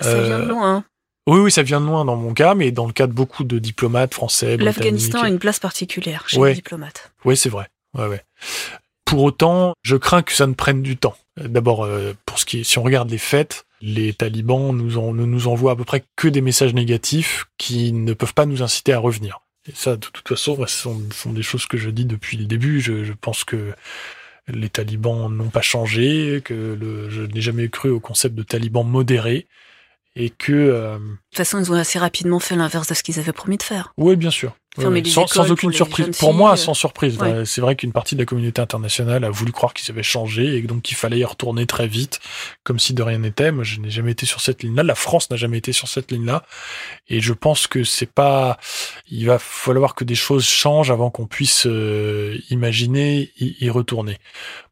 Ça 0.00 0.22
vient 0.22 0.32
Euh, 0.40 0.44
de 0.44 0.48
loin. 0.48 0.74
hein. 0.76 0.84
Oui, 1.26 1.38
oui, 1.40 1.50
ça 1.52 1.62
vient 1.62 1.80
de 1.80 1.86
loin 1.86 2.04
dans 2.04 2.16
mon 2.16 2.32
cas, 2.34 2.54
mais 2.54 2.70
dans 2.72 2.86
le 2.86 2.92
cas 2.92 3.06
de 3.06 3.12
beaucoup 3.12 3.44
de 3.44 3.58
diplomates 3.58 4.14
français, 4.14 4.56
L'Afghanistan 4.56 5.22
a 5.22 5.28
une 5.28 5.38
place 5.38 5.58
particulière 5.60 6.24
chez 6.28 6.38
Ouais. 6.38 6.50
les 6.50 6.54
diplomates. 6.56 7.12
Oui, 7.24 7.36
c'est 7.36 7.50
vrai. 7.50 7.68
Ouais, 7.96 8.06
ouais. 8.06 8.22
Pour 9.04 9.22
autant, 9.22 9.74
je 9.82 9.96
crains 9.96 10.22
que 10.22 10.32
ça 10.32 10.46
ne 10.46 10.54
prenne 10.54 10.82
du 10.82 10.96
temps. 10.96 11.16
D'abord, 11.36 11.84
euh, 11.84 12.14
pour 12.26 12.38
ce 12.38 12.44
qui 12.46 12.60
est, 12.60 12.64
si 12.64 12.78
on 12.78 12.82
regarde 12.82 13.10
les 13.10 13.18
faits, 13.18 13.64
les 13.80 14.12
talibans 14.14 14.72
nous 14.76 14.98
en, 14.98 15.12
ne 15.14 15.24
nous 15.24 15.46
envoient 15.48 15.72
à 15.72 15.76
peu 15.76 15.84
près 15.84 16.04
que 16.16 16.28
des 16.28 16.40
messages 16.40 16.74
négatifs 16.74 17.46
qui 17.58 17.92
ne 17.92 18.12
peuvent 18.14 18.34
pas 18.34 18.46
nous 18.46 18.62
inciter 18.62 18.92
à 18.92 18.98
revenir. 18.98 19.40
Et 19.68 19.72
ça, 19.74 19.96
de 19.96 20.06
toute 20.06 20.26
façon, 20.28 20.56
ce 20.66 20.74
sont, 20.76 21.00
sont 21.12 21.32
des 21.32 21.42
choses 21.42 21.66
que 21.66 21.76
je 21.76 21.90
dis 21.90 22.06
depuis 22.06 22.36
le 22.38 22.46
début. 22.46 22.80
Je, 22.80 23.04
je 23.04 23.12
pense 23.12 23.44
que 23.44 23.72
les 24.52 24.68
talibans 24.68 25.28
n'ont 25.28 25.50
pas 25.50 25.62
changé, 25.62 26.42
que 26.44 26.76
le, 26.80 27.10
je 27.10 27.22
n'ai 27.22 27.40
jamais 27.40 27.68
cru 27.68 27.90
au 27.90 28.00
concept 28.00 28.34
de 28.34 28.42
taliban 28.42 28.84
modéré 28.84 29.46
et 30.16 30.30
que 30.30 30.52
euh, 30.52 30.98
De 30.98 31.04
toute 31.04 31.36
façon, 31.36 31.58
ils 31.60 31.70
ont 31.72 31.74
assez 31.76 31.98
rapidement 31.98 32.40
fait 32.40 32.56
l'inverse 32.56 32.88
de 32.88 32.94
ce 32.94 33.02
qu'ils 33.02 33.18
avaient 33.18 33.32
promis 33.32 33.56
de 33.56 33.62
faire. 33.62 33.92
oui 33.96 34.16
bien 34.16 34.30
sûr 34.30 34.54
Fermer 34.78 34.98
Ouais, 34.98 35.02
les 35.02 35.10
sans, 35.10 35.26
sans 35.26 35.50
aucune 35.50 35.72
surprise. 35.72 36.16
pour 36.18 36.32
moi 36.32 36.56
sans 36.56 36.74
surprise. 36.74 37.18
ouais. 37.18 37.44
C'est 37.44 37.60
vrai 37.60 37.74
qu'une 37.74 37.90
partie 37.92 38.14
de 38.14 38.20
la 38.20 38.24
communauté 38.26 38.62
internationale 38.62 39.24
a 39.24 39.30
voulu 39.30 39.50
croire 39.50 39.74
qu'ils 39.74 39.90
avaient 39.90 40.04
changé 40.04 40.56
et 40.56 40.62
donc 40.62 40.82
qu'il 40.82 40.96
fallait 40.96 41.18
y 41.18 41.24
retourner 41.24 41.66
très 41.66 41.88
vite 41.88 42.20
comme 42.62 42.78
si 42.78 42.94
de 42.94 43.02
rien 43.02 43.18
n'était. 43.18 43.50
Moi 43.50 43.64
je 43.64 43.80
n'ai 43.80 43.90
jamais 43.90 44.12
été 44.12 44.26
sur 44.26 44.40
cette 44.40 44.62
ligne 44.62 44.76
là 44.76 44.84
la 44.84 44.94
France 44.94 45.28
n'a 45.30 45.36
jamais 45.36 45.58
été 45.58 45.72
sur 45.72 45.88
cette 45.88 46.12
ligne 46.12 46.24
là 46.24 46.44
et 47.08 47.20
je 47.20 47.32
pense 47.32 47.66
que 47.66 47.82
c'est 47.82 48.10
pas 48.12 48.58
il 49.10 49.26
va 49.26 49.40
falloir 49.40 49.96
que 49.96 50.04
des 50.04 50.14
choses 50.14 50.44
changent 50.46 50.92
avant 50.92 51.10
qu'on 51.10 51.26
puisse 51.26 51.66
euh, 51.66 52.38
imaginer 52.50 53.32
y, 53.40 53.64
y 53.64 53.70
retourner. 53.70 54.18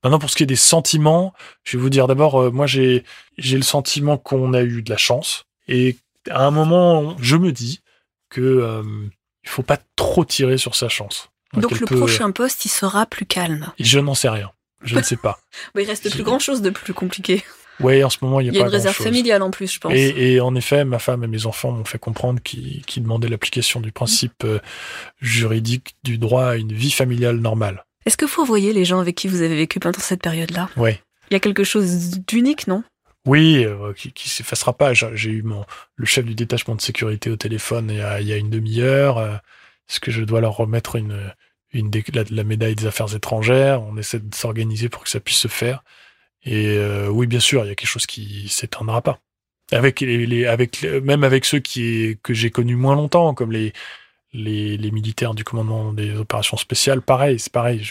Maintenant 0.05 0.21
pour 0.21 0.31
ce 0.31 0.37
qui 0.37 0.45
est 0.45 0.47
des 0.47 0.55
sentiments 0.55 1.33
je 1.65 1.77
vais 1.77 1.83
vous 1.83 1.91
dire 1.91 2.07
d'abord 2.07 2.41
euh, 2.41 2.51
moi 2.53 2.67
j'ai 2.69 3.03
j'ai 3.37 3.57
le 3.57 3.63
sentiment 3.65 4.17
qu'on 4.17 4.55
a 4.55 4.63
eu 4.63 4.81
de 4.83 4.91
la 4.91 4.97
chance. 4.97 5.45
Et 5.67 5.97
à 6.31 6.45
un 6.47 6.53
moment 6.53 7.17
je 7.21 7.35
me 7.37 7.51
dis 7.51 7.81
que 8.31 8.41
euh, 8.41 8.83
il 9.45 9.49
faut 9.49 9.63
pas 9.63 9.79
trop 9.97 10.25
tirer 10.25 10.59
sur 10.59 10.75
sa 10.75 10.89
chance. 10.89 11.31
Donc 11.55 11.79
le 11.81 11.87
peut- 11.87 11.97
prochain 11.97 12.31
poste, 12.31 12.65
il 12.65 12.69
sera 12.69 13.07
plus 13.07 13.25
calme. 13.27 13.73
Je 13.79 13.99
n'en 14.01 14.15
sais 14.15 14.29
rien. 14.29 14.51
Je 14.83 14.97
ne 14.97 15.03
sais 15.05 15.17
pas. 15.17 15.39
Bon, 15.75 15.81
il 15.83 15.87
reste 15.87 16.11
plus 16.11 16.23
grand 16.23 16.39
chose 16.39 16.63
de 16.63 16.71
plus 16.71 16.95
compliqué. 16.95 17.43
Ouais, 17.81 18.03
en 18.03 18.11
ce 18.11 18.19
moment, 18.23 18.41
il 18.41 18.47
y 18.47 18.49
a 18.49 18.53
Il 18.53 18.57
y 18.57 18.59
a 18.59 18.63
pas 18.63 18.69
une 18.69 18.73
réserve 18.75 18.97
familiale 18.97 19.41
en 19.43 19.51
plus, 19.53 19.73
je 19.73 19.79
pense. 19.79 19.93
Et, 19.95 20.33
et 20.35 20.41
en 20.41 20.55
effet, 20.57 20.85
ma 20.85 20.99
femme 20.99 21.23
et 21.23 21.29
mes 21.29 21.47
enfants 21.47 21.71
m'ont 21.71 21.85
fait 21.85 21.99
comprendre 21.99 22.41
qu'ils 22.43 22.83
demandaient 22.97 23.29
l'application 23.29 23.81
du 23.81 23.93
principe 23.93 24.43
euh, 24.45 24.59
juridique 25.21 25.95
du 26.05 26.19
droit 26.19 26.45
à 26.47 26.57
une 26.57 26.73
vie 26.73 26.91
familiale 26.91 27.37
normale. 27.37 27.85
Est-ce 28.07 28.17
que 28.17 28.25
vous 28.25 28.43
revoyez 28.43 28.73
les 28.73 28.85
gens 28.85 29.01
avec 29.01 29.15
qui 29.17 29.29
vous 29.29 29.43
avez 29.43 29.57
vécu 29.57 29.81
pendant 29.81 30.01
cette 30.01 30.23
période-là? 30.23 30.69
Ouais. 30.77 31.01
Il 31.31 31.35
y 31.35 31.37
a 31.37 31.41
quelque 31.41 31.65
chose 31.65 32.19
d'unique, 32.27 32.67
non? 32.67 32.83
Oui, 33.29 33.63
euh, 33.63 33.93
qui, 33.93 34.11
qui 34.13 34.31
s'effacera 34.31 34.73
pas. 34.73 34.95
J'ai 34.95 35.31
eu 35.31 35.43
mon, 35.43 35.67
le 35.97 36.07
chef 36.07 36.25
du 36.25 36.35
détachement 36.35 36.75
de 36.75 36.81
sécurité 36.81 37.29
au 37.29 37.37
téléphone 37.37 37.91
il 37.91 38.27
y 38.27 38.33
a, 38.33 38.37
une 38.39 38.49
demi-heure. 38.49 39.19
euh, 39.19 39.35
Est-ce 39.89 40.01
que 40.01 40.11
je 40.11 40.25
dois 40.25 40.41
leur 40.41 40.57
remettre 40.57 40.99
la, 40.99 42.45
médaille 42.45 42.75
des 42.75 42.87
affaires 42.87 43.15
étrangères? 43.15 43.83
On 43.83 43.99
essaie 43.99 44.21
de 44.21 44.35
s'organiser 44.35 44.89
pour 44.89 45.05
que 45.05 45.11
ça 45.11 45.21
puisse 45.21 45.37
se 45.41 45.49
faire. 45.49 45.85
Et 46.45 46.69
euh, 46.79 47.09
oui, 47.09 47.27
bien 47.27 47.41
sûr, 47.41 47.65
il 47.67 47.69
y 47.69 47.71
a 47.71 47.75
quelque 47.75 47.91
chose 47.91 48.07
qui 48.07 48.49
s'éteindra 48.49 49.03
pas. 49.03 49.21
Avec 49.73 50.01
les, 50.01 50.47
avec 50.47 50.83
même 50.85 51.23
avec 51.23 51.45
ceux 51.45 51.59
qui 51.59 52.19
que 52.23 52.33
j'ai 52.33 52.51
connus 52.51 52.77
moins 52.77 52.97
longtemps, 52.97 53.35
comme 53.35 53.53
les 53.53 53.75
les, 54.33 54.91
militaires 54.91 55.35
du 55.35 55.45
commandement 55.45 55.93
des 55.93 56.17
opérations 56.17 56.57
spéciales, 56.57 57.03
pareil, 57.03 57.39
c'est 57.39 57.53
pareil. 57.53 57.91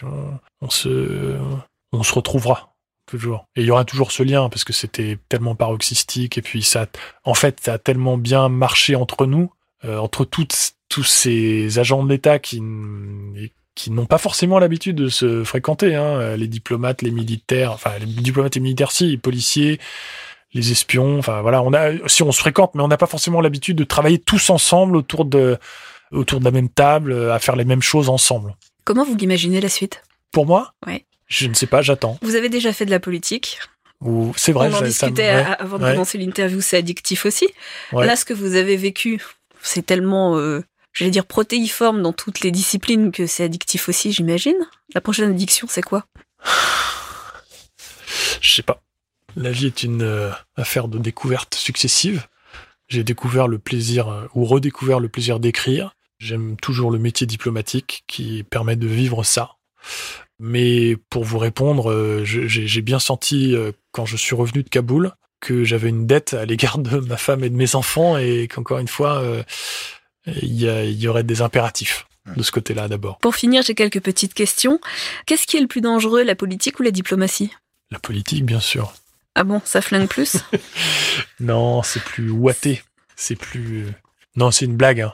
on 0.61 0.69
se 0.71 2.13
retrouvera 2.13 2.76
toujours. 3.07 3.47
Et 3.55 3.61
il 3.61 3.65
y 3.65 3.71
aura 3.71 3.85
toujours 3.85 4.11
ce 4.11 4.21
lien 4.21 4.49
parce 4.49 4.63
que 4.63 4.73
c'était 4.73 5.17
tellement 5.29 5.55
paroxystique 5.55 6.37
et 6.37 6.41
puis 6.41 6.61
ça, 6.61 6.85
en 7.23 7.33
fait, 7.33 7.59
ça 7.63 7.73
a 7.73 7.77
tellement 7.79 8.17
bien 8.17 8.49
marché 8.49 8.95
entre 8.95 9.25
nous, 9.25 9.51
euh, 9.85 9.97
entre 9.97 10.25
toutes 10.25 10.73
tous 10.89 11.03
ces 11.03 11.79
agents 11.79 12.03
de 12.03 12.09
l'État 12.09 12.39
qui 12.39 12.61
qui 13.75 13.91
n'ont 13.91 14.05
pas 14.07 14.17
forcément 14.17 14.57
l'habitude 14.57 14.95
de 14.95 15.07
se 15.07 15.43
fréquenter, 15.43 15.95
hein, 15.95 16.19
euh, 16.19 16.37
les 16.37 16.47
diplomates, 16.47 17.01
les 17.03 17.11
militaires, 17.11 17.71
enfin 17.73 17.91
les 17.99 18.05
diplomates 18.05 18.57
et 18.57 18.59
militaires 18.59 18.91
si, 18.91 19.07
les 19.07 19.17
policiers, 19.17 19.79
les 20.53 20.71
espions, 20.71 21.19
enfin 21.19 21.41
voilà, 21.41 21.61
on 21.61 21.73
a 21.73 21.91
si 22.07 22.23
on 22.23 22.31
se 22.31 22.39
fréquente, 22.39 22.73
mais 22.73 22.81
on 22.81 22.87
n'a 22.87 22.97
pas 22.97 23.05
forcément 23.05 23.41
l'habitude 23.41 23.77
de 23.77 23.83
travailler 23.83 24.17
tous 24.17 24.49
ensemble 24.49 24.95
autour 24.95 25.25
de 25.25 25.57
autour 26.11 26.39
de 26.39 26.45
la 26.45 26.51
même 26.51 26.69
table, 26.69 27.11
euh, 27.11 27.33
à 27.33 27.39
faire 27.39 27.55
les 27.55 27.65
mêmes 27.65 27.81
choses 27.81 28.09
ensemble. 28.09 28.55
Comment 28.83 29.03
vous 29.03 29.17
imaginez 29.19 29.61
la 29.61 29.69
suite? 29.69 30.03
Pour 30.31 30.45
moi, 30.45 30.73
Ouais. 30.85 31.05
Je 31.27 31.47
ne 31.47 31.53
sais 31.53 31.67
pas, 31.67 31.81
j'attends. 31.81 32.17
Vous 32.21 32.35
avez 32.35 32.49
déjà 32.49 32.73
fait 32.73 32.85
de 32.85 32.91
la 32.91 32.99
politique. 32.99 33.59
C'est 34.35 34.51
vrai, 34.51 34.67
On 34.67 34.69
en 34.69 34.71
ça- 34.73 34.77
ça 34.77 34.81
me- 34.83 34.87
discutait 34.89 35.23
ouais, 35.23 35.29
à- 35.29 35.53
avant 35.53 35.77
de 35.79 35.83
ouais. 35.83 35.91
commencer 35.93 36.17
l'interview, 36.17 36.61
c'est 36.61 36.77
addictif 36.77 37.25
aussi. 37.25 37.47
Ouais. 37.91 38.05
Là, 38.05 38.15
ce 38.15 38.25
que 38.25 38.33
vous 38.33 38.55
avez 38.55 38.77
vécu, 38.77 39.21
c'est 39.61 39.85
tellement, 39.85 40.37
euh, 40.37 40.61
j'allais 40.93 41.09
dire, 41.11 41.25
protéiforme 41.25 42.01
dans 42.03 42.13
toutes 42.13 42.41
les 42.41 42.51
disciplines 42.51 43.11
que 43.11 43.25
c'est 43.25 43.43
addictif 43.43 43.89
aussi, 43.89 44.11
j'imagine. 44.11 44.55
La 44.93 45.01
prochaine 45.01 45.31
addiction, 45.31 45.67
c'est 45.69 45.81
quoi? 45.81 46.05
Je 48.41 48.51
sais 48.55 48.61
pas. 48.63 48.81
La 49.35 49.51
vie 49.51 49.65
est 49.67 49.83
une 49.83 50.03
euh, 50.03 50.31
affaire 50.55 50.87
de 50.87 50.97
découvertes 50.99 51.55
successives. 51.55 52.27
J'ai 52.87 53.03
découvert 53.03 53.47
le 53.47 53.59
plaisir, 53.59 54.07
euh, 54.09 54.27
ou 54.33 54.45
redécouvert 54.45 54.99
le 54.99 55.09
plaisir 55.09 55.39
d'écrire. 55.39 55.93
J'aime 56.19 56.55
toujours 56.57 56.89
le 56.91 56.99
métier 56.99 57.27
diplomatique 57.27 58.03
qui 58.07 58.43
permet 58.43 58.75
de 58.75 58.87
vivre 58.87 59.23
ça. 59.23 59.51
Mais 60.39 60.95
pour 61.09 61.23
vous 61.23 61.39
répondre, 61.39 61.91
euh, 61.91 62.23
j'ai 62.23 62.81
bien 62.81 62.99
senti, 62.99 63.55
euh, 63.55 63.71
quand 63.91 64.05
je 64.05 64.17
suis 64.17 64.35
revenu 64.35 64.63
de 64.63 64.69
Kaboul, 64.69 65.13
que 65.39 65.63
j'avais 65.63 65.89
une 65.89 66.05
dette 66.05 66.33
à 66.33 66.45
l'égard 66.45 66.77
de 66.77 66.99
ma 66.99 67.17
femme 67.17 67.43
et 67.43 67.49
de 67.49 67.55
mes 67.55 67.75
enfants 67.75 68.17
et 68.17 68.47
qu'encore 68.47 68.79
une 68.79 68.87
fois, 68.87 69.21
euh, 69.21 69.43
il 70.27 70.53
y, 70.53 71.07
aurait 71.07 71.23
des 71.23 71.41
impératifs 71.41 72.05
de 72.35 72.43
ce 72.43 72.51
côté-là 72.51 72.87
d'abord. 72.87 73.17
Pour 73.19 73.35
finir, 73.35 73.63
j'ai 73.63 73.73
quelques 73.73 74.01
petites 74.01 74.33
questions. 74.33 74.79
Qu'est-ce 75.25 75.47
qui 75.47 75.57
est 75.57 75.61
le 75.61 75.67
plus 75.67 75.81
dangereux, 75.81 76.23
la 76.23 76.35
politique 76.35 76.79
ou 76.79 76.83
la 76.83 76.91
diplomatie? 76.91 77.51
La 77.91 77.99
politique, 77.99 78.45
bien 78.45 78.59
sûr. 78.59 78.93
Ah 79.35 79.43
bon, 79.43 79.61
ça 79.63 79.81
flingue 79.81 80.07
plus? 80.07 80.37
Non, 81.39 81.83
c'est 81.83 82.03
plus 82.03 82.31
ouaté. 82.31 82.81
C'est 83.15 83.35
plus. 83.35 83.85
Non, 84.35 84.49
c'est 84.49 84.65
une 84.65 84.75
blague 84.75 85.01
hein, 85.01 85.13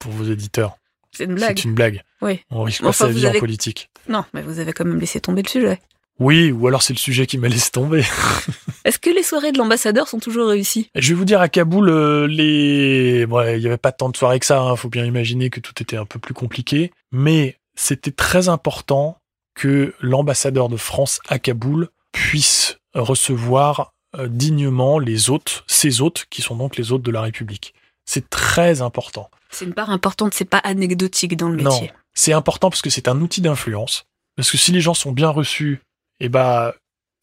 pour 0.00 0.10
vos 0.10 0.24
éditeurs. 0.24 0.76
C'est 1.12 1.24
une 1.24 1.34
blague. 1.34 1.58
C'est 1.58 1.64
une 1.64 1.74
blague. 1.74 2.02
Oui. 2.22 2.40
On 2.50 2.62
risque 2.62 2.82
pas 2.82 2.92
sa 2.92 3.08
vie 3.08 3.26
avez- 3.26 3.38
en 3.38 3.40
politique. 3.40 3.90
Non, 4.08 4.24
mais 4.34 4.42
vous 4.42 4.58
avez 4.58 4.72
quand 4.72 4.84
même 4.84 4.98
laissé 5.00 5.20
tomber 5.20 5.42
le 5.42 5.48
sujet. 5.48 5.80
Oui, 6.18 6.52
ou 6.52 6.66
alors 6.66 6.82
c'est 6.82 6.92
le 6.92 6.98
sujet 6.98 7.26
qui 7.26 7.38
m'a 7.38 7.48
laissé 7.48 7.70
tomber. 7.70 8.04
Est-ce 8.84 8.98
que 8.98 9.08
les 9.08 9.22
soirées 9.22 9.52
de 9.52 9.58
l'ambassadeur 9.58 10.06
sont 10.06 10.18
toujours 10.18 10.48
réussies? 10.48 10.90
Je 10.94 11.08
vais 11.10 11.14
vous 11.14 11.24
dire, 11.24 11.40
à 11.40 11.48
Kaboul, 11.48 11.88
euh, 11.88 12.26
les... 12.26 13.24
ouais, 13.24 13.58
il 13.58 13.62
y 13.62 13.66
avait 13.66 13.78
pas 13.78 13.92
tant 13.92 14.10
de 14.10 14.16
soirées 14.18 14.38
que 14.38 14.44
ça. 14.44 14.60
Hein. 14.60 14.76
Faut 14.76 14.90
bien 14.90 15.06
imaginer 15.06 15.48
que 15.48 15.60
tout 15.60 15.72
était 15.80 15.96
un 15.96 16.04
peu 16.04 16.18
plus 16.18 16.34
compliqué. 16.34 16.92
Mais 17.10 17.56
c'était 17.74 18.10
très 18.10 18.48
important 18.50 19.16
que 19.54 19.94
l'ambassadeur 20.00 20.68
de 20.68 20.76
France 20.76 21.20
à 21.28 21.38
Kaboul 21.38 21.88
puisse 22.12 22.76
recevoir 22.94 23.92
euh, 24.18 24.28
dignement 24.28 24.98
les 24.98 25.30
hôtes, 25.30 25.64
ses 25.66 26.00
hôtes, 26.02 26.26
qui 26.28 26.42
sont 26.42 26.56
donc 26.56 26.76
les 26.76 26.92
hôtes 26.92 27.02
de 27.02 27.10
la 27.10 27.22
République. 27.22 27.72
C'est 28.12 28.28
très 28.28 28.82
important. 28.82 29.30
C'est 29.50 29.64
une 29.64 29.72
part 29.72 29.90
importante, 29.90 30.34
c'est 30.34 30.44
pas 30.44 30.58
anecdotique 30.58 31.36
dans 31.36 31.48
le 31.48 31.62
Non, 31.62 31.70
métier. 31.70 31.92
c'est 32.12 32.32
important 32.32 32.68
parce 32.68 32.82
que 32.82 32.90
c'est 32.90 33.06
un 33.06 33.20
outil 33.20 33.40
d'influence. 33.40 34.04
Parce 34.34 34.50
que 34.50 34.58
si 34.58 34.72
les 34.72 34.80
gens 34.80 34.94
sont 34.94 35.12
bien 35.12 35.28
reçus, 35.28 35.80
eh 36.18 36.28
ben, 36.28 36.72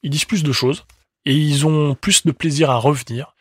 ils 0.01 0.09
disent 0.09 0.23
plus 0.23 0.43
de 0.43 0.51
choses 0.53 0.85
et 1.25 1.35
ils 1.35 1.67
ont 1.67 1.93
plus 1.93 2.25
de 2.25 2.31
plaisir 2.31 2.71
à 2.71 2.77
revenir. 2.77 3.35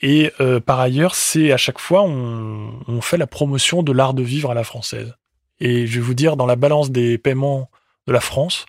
Et 0.00 0.32
euh, 0.40 0.58
par 0.58 0.80
ailleurs, 0.80 1.14
c'est 1.16 1.52
à 1.52 1.58
chaque 1.58 1.78
fois 1.78 2.00
on, 2.02 2.80
on 2.88 3.02
fait 3.02 3.18
la 3.18 3.26
promotion 3.26 3.82
de 3.82 3.92
l'art 3.92 4.14
de 4.14 4.22
vivre 4.22 4.50
à 4.50 4.54
la 4.54 4.64
française. 4.64 5.14
Et 5.58 5.86
je 5.86 5.96
vais 6.00 6.06
vous 6.06 6.14
dire, 6.14 6.38
dans 6.38 6.46
la 6.46 6.56
balance 6.56 6.90
des 6.90 7.18
paiements 7.18 7.70
de 8.06 8.14
la 8.14 8.20
France, 8.20 8.64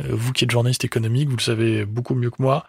euh, 0.00 0.04
vous 0.10 0.32
qui 0.32 0.44
êtes 0.44 0.52
journaliste 0.52 0.84
économique, 0.84 1.28
vous 1.28 1.36
le 1.36 1.42
savez 1.42 1.84
beaucoup 1.84 2.14
mieux 2.14 2.30
que 2.30 2.40
moi, 2.40 2.66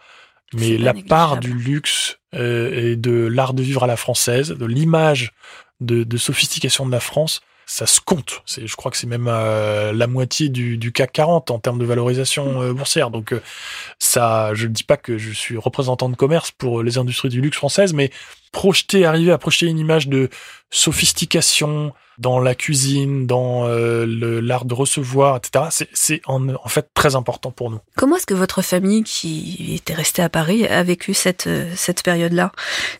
mais 0.54 0.78
la 0.78 0.94
part 0.94 1.38
du 1.38 1.54
luxe 1.54 2.20
euh, 2.34 2.92
et 2.92 2.96
de 2.96 3.28
l'art 3.28 3.54
de 3.54 3.64
vivre 3.64 3.84
à 3.84 3.88
la 3.88 3.98
française, 3.98 4.50
de 4.50 4.66
l'image 4.66 5.34
de, 5.80 6.04
de 6.04 6.18
sophistication 6.18 6.86
de 6.86 6.92
la 6.92 7.00
France, 7.00 7.42
ça 7.72 7.86
se 7.86 8.02
compte. 8.02 8.42
C'est, 8.48 8.66
je 8.66 8.76
crois 8.76 8.90
que 8.90 8.98
c'est 8.98 9.06
même 9.06 9.28
euh, 9.30 9.94
la 9.94 10.08
moitié 10.08 10.50
du, 10.50 10.78
du 10.78 10.92
CAC 10.92 11.12
40 11.12 11.52
en 11.52 11.60
termes 11.60 11.78
de 11.78 11.86
valorisation 11.86 12.64
euh, 12.64 12.74
boursière. 12.74 13.12
Donc 13.12 13.32
euh, 13.32 13.42
ça, 14.00 14.56
je 14.56 14.66
ne 14.66 14.74
dis 14.74 14.84
pas 14.84 14.98
que 14.98 15.20
je 15.20 15.32
suis 15.32 15.56
représentant 15.56 16.10
de 16.10 16.16
commerce 16.16 16.50
pour 16.52 16.82
les 16.82 16.98
industries 16.98 17.30
du 17.30 17.42
luxe 17.42 17.58
françaises, 17.58 17.94
mais 17.94 18.10
projeter, 18.52 19.06
arriver 19.06 19.32
à 19.32 19.38
projeter 19.38 19.68
une 19.68 19.78
image 19.78 20.08
de 20.08 20.30
sophistication 20.72 21.94
dans 22.18 22.40
la 22.40 22.54
cuisine, 22.56 23.28
dans 23.28 23.66
euh, 23.68 24.06
le- 24.06 24.40
l'art 24.42 24.66
de 24.66 24.74
recevoir, 24.74 25.38
etc. 25.38 25.66
C'est, 25.70 25.88
c'est 25.94 26.22
en, 26.26 26.50
en 26.50 26.68
fait 26.68 26.90
très 26.94 27.16
important 27.16 27.52
pour 27.52 27.70
nous. 27.70 27.80
Comment 27.96 28.18
est-ce 28.18 28.26
que 28.26 28.34
votre 28.34 28.62
famille, 28.62 29.04
qui 29.04 29.74
était 29.76 29.94
restée 29.94 30.22
à 30.24 30.28
Paris, 30.30 30.66
a 30.68 30.84
vécu 30.84 31.14
cette, 31.14 31.48
euh, 31.48 31.72
cette 31.76 32.04
période-là? 32.04 32.52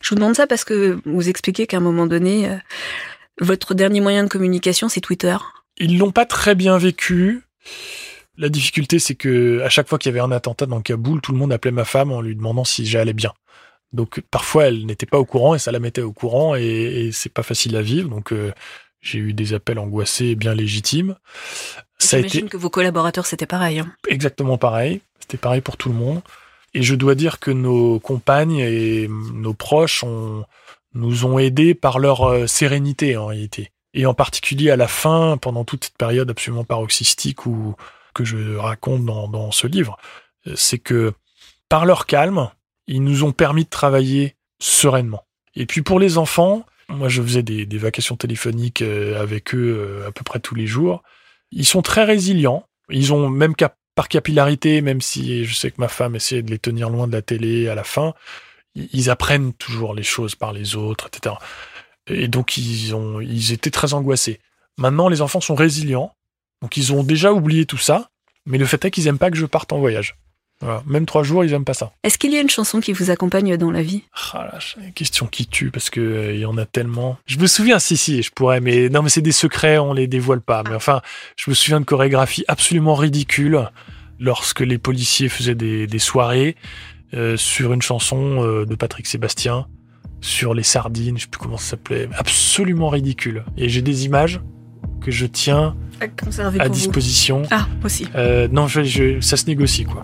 Je 0.02 0.10
vous 0.10 0.16
demande 0.16 0.36
ça 0.36 0.48
parce 0.48 0.64
que 0.64 1.00
vous 1.06 1.28
expliquez 1.28 1.68
qu'à 1.68 1.78
un 1.78 1.82
moment 1.82 2.06
donné, 2.06 2.48
euh, 2.48 2.56
votre 3.40 3.74
dernier 3.74 4.02
moyen 4.02 4.24
de 4.24 4.30
communication, 4.30 4.90
c'est 4.90 5.02
Twitter? 5.02 5.38
Ils 5.78 5.98
l'ont 5.98 6.12
pas 6.12 6.26
très 6.26 6.56
bien 6.56 6.78
vécu. 6.78 7.44
La 8.38 8.50
difficulté, 8.50 9.00
c'est 9.00 9.16
que 9.16 9.62
à 9.62 9.70
chaque 9.70 9.88
fois 9.88 9.98
qu'il 9.98 10.10
y 10.10 10.14
avait 10.14 10.24
un 10.26 10.32
attentat 10.32 10.66
dans 10.66 10.82
Kaboul, 10.82 11.22
tout 11.22 11.32
le 11.32 11.38
monde 11.38 11.52
appelait 11.52 11.72
ma 11.72 11.86
femme 11.86 12.12
en 12.12 12.22
lui 12.22 12.36
demandant 12.36 12.64
si 12.64 12.86
j'allais 12.86 13.14
bien. 13.14 13.34
Donc 13.92 14.22
parfois, 14.32 14.68
elle 14.68 14.86
n'était 14.86 15.06
pas 15.06 15.20
au 15.20 15.26
courant 15.26 15.56
et 15.56 15.60
ça 15.60 15.72
la 15.72 15.80
mettait 15.80 16.02
au 16.02 16.14
courant 16.14 16.56
et, 16.56 16.62
et 16.64 17.12
c'est 17.12 17.34
pas 17.34 17.44
facile 17.44 17.76
à 17.76 17.82
vivre. 17.82 18.10
Donc 18.10 18.32
euh, 18.32 18.52
j'ai 19.02 19.20
eu 19.20 19.34
des 19.34 19.54
appels 19.54 19.80
angoissés 19.80 20.28
et 20.28 20.36
bien 20.36 20.54
légitimes. 20.54 21.16
A 22.02 22.18
été 22.18 22.30
J'imagine 22.30 22.50
que 22.50 22.58
vos 22.58 22.70
collaborateurs, 22.70 23.26
c'était 23.26 23.46
pareil. 23.46 23.80
hein. 23.80 23.92
exactement 24.08 24.58
pareil. 24.58 25.02
C'était 25.20 25.38
pareil 25.38 25.62
pour 25.62 25.76
tout 25.76 25.90
le 25.90 25.96
monde. 25.96 26.22
Et 26.74 26.84
je 26.84 26.96
dois 26.96 27.16
dire 27.16 27.40
que 27.40 27.52
nos 27.52 28.00
compagnes 28.00 28.60
et 28.60 29.08
nos 29.10 29.54
proches 29.54 30.04
ont, 30.04 30.46
nous 30.94 31.26
ont 31.26 31.40
aidés 31.40 31.76
par 31.76 32.00
leur 32.00 32.24
euh, 32.24 32.48
sérénité 32.48 33.18
en 33.18 33.28
réalité. 33.28 33.72
Et 33.94 34.06
en 34.06 34.14
particulier 34.14 34.70
à 34.70 34.76
la 34.76 34.88
fin, 34.88 35.38
pendant 35.38 35.66
toute 35.66 35.86
cette 35.86 35.98
période 35.98 36.30
absolument 36.30 36.64
paroxystique 36.64 37.46
où, 37.46 37.76
que 38.14 38.24
je 38.24 38.56
raconte 38.56 39.06
dans, 39.06 39.28
dans 39.28 39.52
ce 39.52 39.68
livre, 39.68 39.98
euh, 40.48 40.54
c'est 40.56 40.80
que 40.80 41.14
par 41.70 41.86
leur 41.86 42.06
calme, 42.06 42.50
ils 42.88 43.04
nous 43.04 43.24
ont 43.24 43.32
permis 43.32 43.66
de 43.66 43.70
travailler 43.70 44.36
sereinement. 44.60 45.26
Et 45.56 45.66
puis 45.66 45.82
pour 45.82 46.00
les 46.00 46.18
enfants, 46.18 46.66
moi 46.88 47.10
je 47.10 47.22
faisais 47.22 47.44
des, 47.44 47.66
des 47.66 47.78
vacations 47.78 48.16
téléphoniques 48.16 48.82
euh, 48.82 49.22
avec 49.22 49.54
eux 49.54 50.04
à 50.08 50.12
peu 50.12 50.24
près 50.24 50.40
tous 50.40 50.56
les 50.56 50.68
jours. 50.68 51.04
Ils 51.52 51.66
sont 51.66 51.82
très 51.82 52.04
résilients. 52.04 52.66
Ils 52.90 53.14
ont 53.14 53.30
même 53.30 53.54
par 53.96 54.08
capillarité, 54.08 54.82
même 54.82 55.02
si 55.02 55.46
je 55.46 55.54
sais 55.54 55.72
que 55.72 55.80
ma 55.80 55.88
femme 55.88 56.16
essayait 56.16 56.42
de 56.42 56.50
les 56.50 56.58
tenir 56.58 56.90
loin 56.90 57.08
de 57.08 57.12
la 57.12 57.22
télé 57.22 57.68
à 57.68 57.76
la 57.76 57.84
fin, 57.84 58.14
ils 58.94 59.10
apprennent 59.10 59.54
toujours 59.54 59.94
les 59.94 60.04
choses 60.04 60.36
par 60.36 60.54
les 60.54 60.76
autres, 60.76 61.08
etc. 61.08 61.36
Et 62.08 62.28
donc 62.28 62.58
ils 62.58 62.96
ont, 62.96 63.22
ils 63.22 63.52
étaient 63.52 63.72
très 63.72 63.94
angoissés. 63.94 64.40
Maintenant, 64.78 65.10
les 65.10 65.22
enfants 65.22 65.42
sont 65.42 65.56
résilients, 65.56 66.16
donc 66.62 66.78
ils 66.78 66.94
ont 66.94 67.04
déjà 67.04 67.34
oublié 67.34 67.66
tout 67.66 67.78
ça, 67.78 68.10
mais 68.46 68.58
le 68.58 68.66
fait 68.66 68.84
est 68.86 68.92
qu'ils 68.92 69.08
aiment 69.08 69.18
pas 69.18 69.32
que 69.32 69.38
je 69.38 69.46
parte 69.46 69.74
en 69.74 69.80
voyage. 69.80 70.16
Voilà. 70.62 70.84
Même 70.86 71.06
trois 71.06 71.24
jours, 71.24 71.46
ils 71.46 71.54
aiment 71.54 71.64
pas 71.64 71.74
ça. 71.74 71.94
Est-ce 72.04 72.18
qu'il 72.18 72.34
y 72.34 72.38
a 72.38 72.42
une 72.42 72.50
chanson 72.50 72.82
qui 72.82 72.92
vous 72.92 73.12
accompagne 73.12 73.56
dans 73.56 73.72
la 73.72 73.82
vie? 73.82 74.04
Ah 74.34 74.50
là, 74.52 74.60
une 74.84 74.92
question 74.92 75.26
qui 75.26 75.48
tue 75.48 75.72
parce 75.72 75.90
que 75.90 76.02
euh, 76.02 76.34
il 76.34 76.40
y 76.40 76.46
en 76.46 76.58
a 76.58 76.66
tellement. 76.66 77.18
Je 77.28 77.38
me 77.38 77.48
souviens, 77.48 77.80
si 77.80 77.96
si, 77.96 78.22
je 78.22 78.32
pourrais, 78.32 78.60
mais 78.60 78.90
non, 78.90 79.02
mais 79.02 79.10
c'est 79.10 79.22
des 79.22 79.32
secrets, 79.32 79.78
on 79.78 79.94
les 79.94 80.08
dévoile 80.08 80.42
pas. 80.42 80.64
Mais 80.68 80.76
enfin, 80.76 81.02
je 81.38 81.50
me 81.50 81.56
souviens 81.56 81.80
de 81.80 81.86
chorégraphies 81.86 82.44
absolument 82.50 82.96
ridicules 82.96 83.70
lorsque 84.20 84.60
les 84.60 84.78
policiers 84.78 85.30
faisaient 85.30 85.56
des, 85.56 85.88
des 85.88 86.00
soirées 86.00 86.58
euh, 87.14 87.38
sur 87.38 87.74
une 87.74 87.82
chanson 87.82 88.44
euh, 88.44 88.66
de 88.66 88.76
Patrick 88.76 89.08
Sébastien 89.08 89.66
sur 90.22 90.54
les 90.54 90.64
sardines, 90.64 91.18
je 91.18 91.24
sais 91.24 91.30
plus 91.30 91.40
comment 91.40 91.58
ça 91.58 91.72
s'appelait, 91.72 92.10
absolument 92.18 92.90
ridicule. 92.90 93.46
Et 93.58 93.70
j'ai 93.70 93.82
des 93.82 94.06
images 94.06 94.42
que 95.02 95.12
je 95.12 95.26
tiens 95.26 95.76
à, 96.60 96.70
disposition. 96.70 97.44
Ah, 97.52 97.68
aussi. 97.84 98.08
Euh, 98.16 98.48
non, 98.52 98.68
je, 98.68 98.84
je, 98.84 99.22
ça 99.22 99.38
se 99.38 99.46
négocie, 99.46 99.86
quoi. 99.86 100.04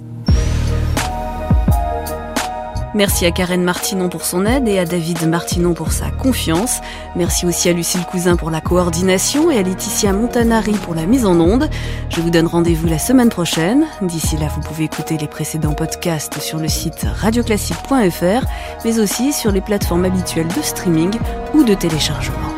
Merci 2.95 3.25
à 3.25 3.31
Karen 3.31 3.61
Martinon 3.61 4.07
pour 4.07 4.23
son 4.23 4.45
aide 4.45 4.69
et 4.69 4.79
à 4.79 4.85
David 4.85 5.27
Martinon 5.27 5.73
pour 5.73 5.91
sa 5.91 6.11
confiance. 6.11 6.79
Merci 7.17 7.45
aussi 7.45 7.67
à 7.67 7.73
Lucille 7.73 8.05
Cousin 8.09 8.37
pour 8.37 8.49
la 8.49 8.61
coordination 8.61 9.51
et 9.51 9.57
à 9.57 9.63
Laetitia 9.63 10.13
Montanari 10.13 10.71
pour 10.71 10.95
la 10.95 11.05
mise 11.05 11.25
en 11.25 11.37
onde. 11.41 11.69
Je 12.09 12.21
vous 12.21 12.29
donne 12.29 12.47
rendez-vous 12.47 12.87
la 12.87 12.97
semaine 12.97 13.27
prochaine. 13.27 13.85
D'ici 14.01 14.37
là, 14.37 14.47
vous 14.47 14.61
pouvez 14.61 14.85
écouter 14.85 15.17
les 15.17 15.27
précédents 15.27 15.73
podcasts 15.73 16.39
sur 16.39 16.57
le 16.57 16.69
site 16.69 17.05
radioclassique.fr, 17.17 18.47
mais 18.85 18.99
aussi 18.99 19.33
sur 19.33 19.51
les 19.51 19.61
plateformes 19.61 20.05
habituelles 20.05 20.47
de 20.47 20.61
streaming 20.61 21.11
ou 21.53 21.65
de 21.65 21.73
téléchargement. 21.73 22.54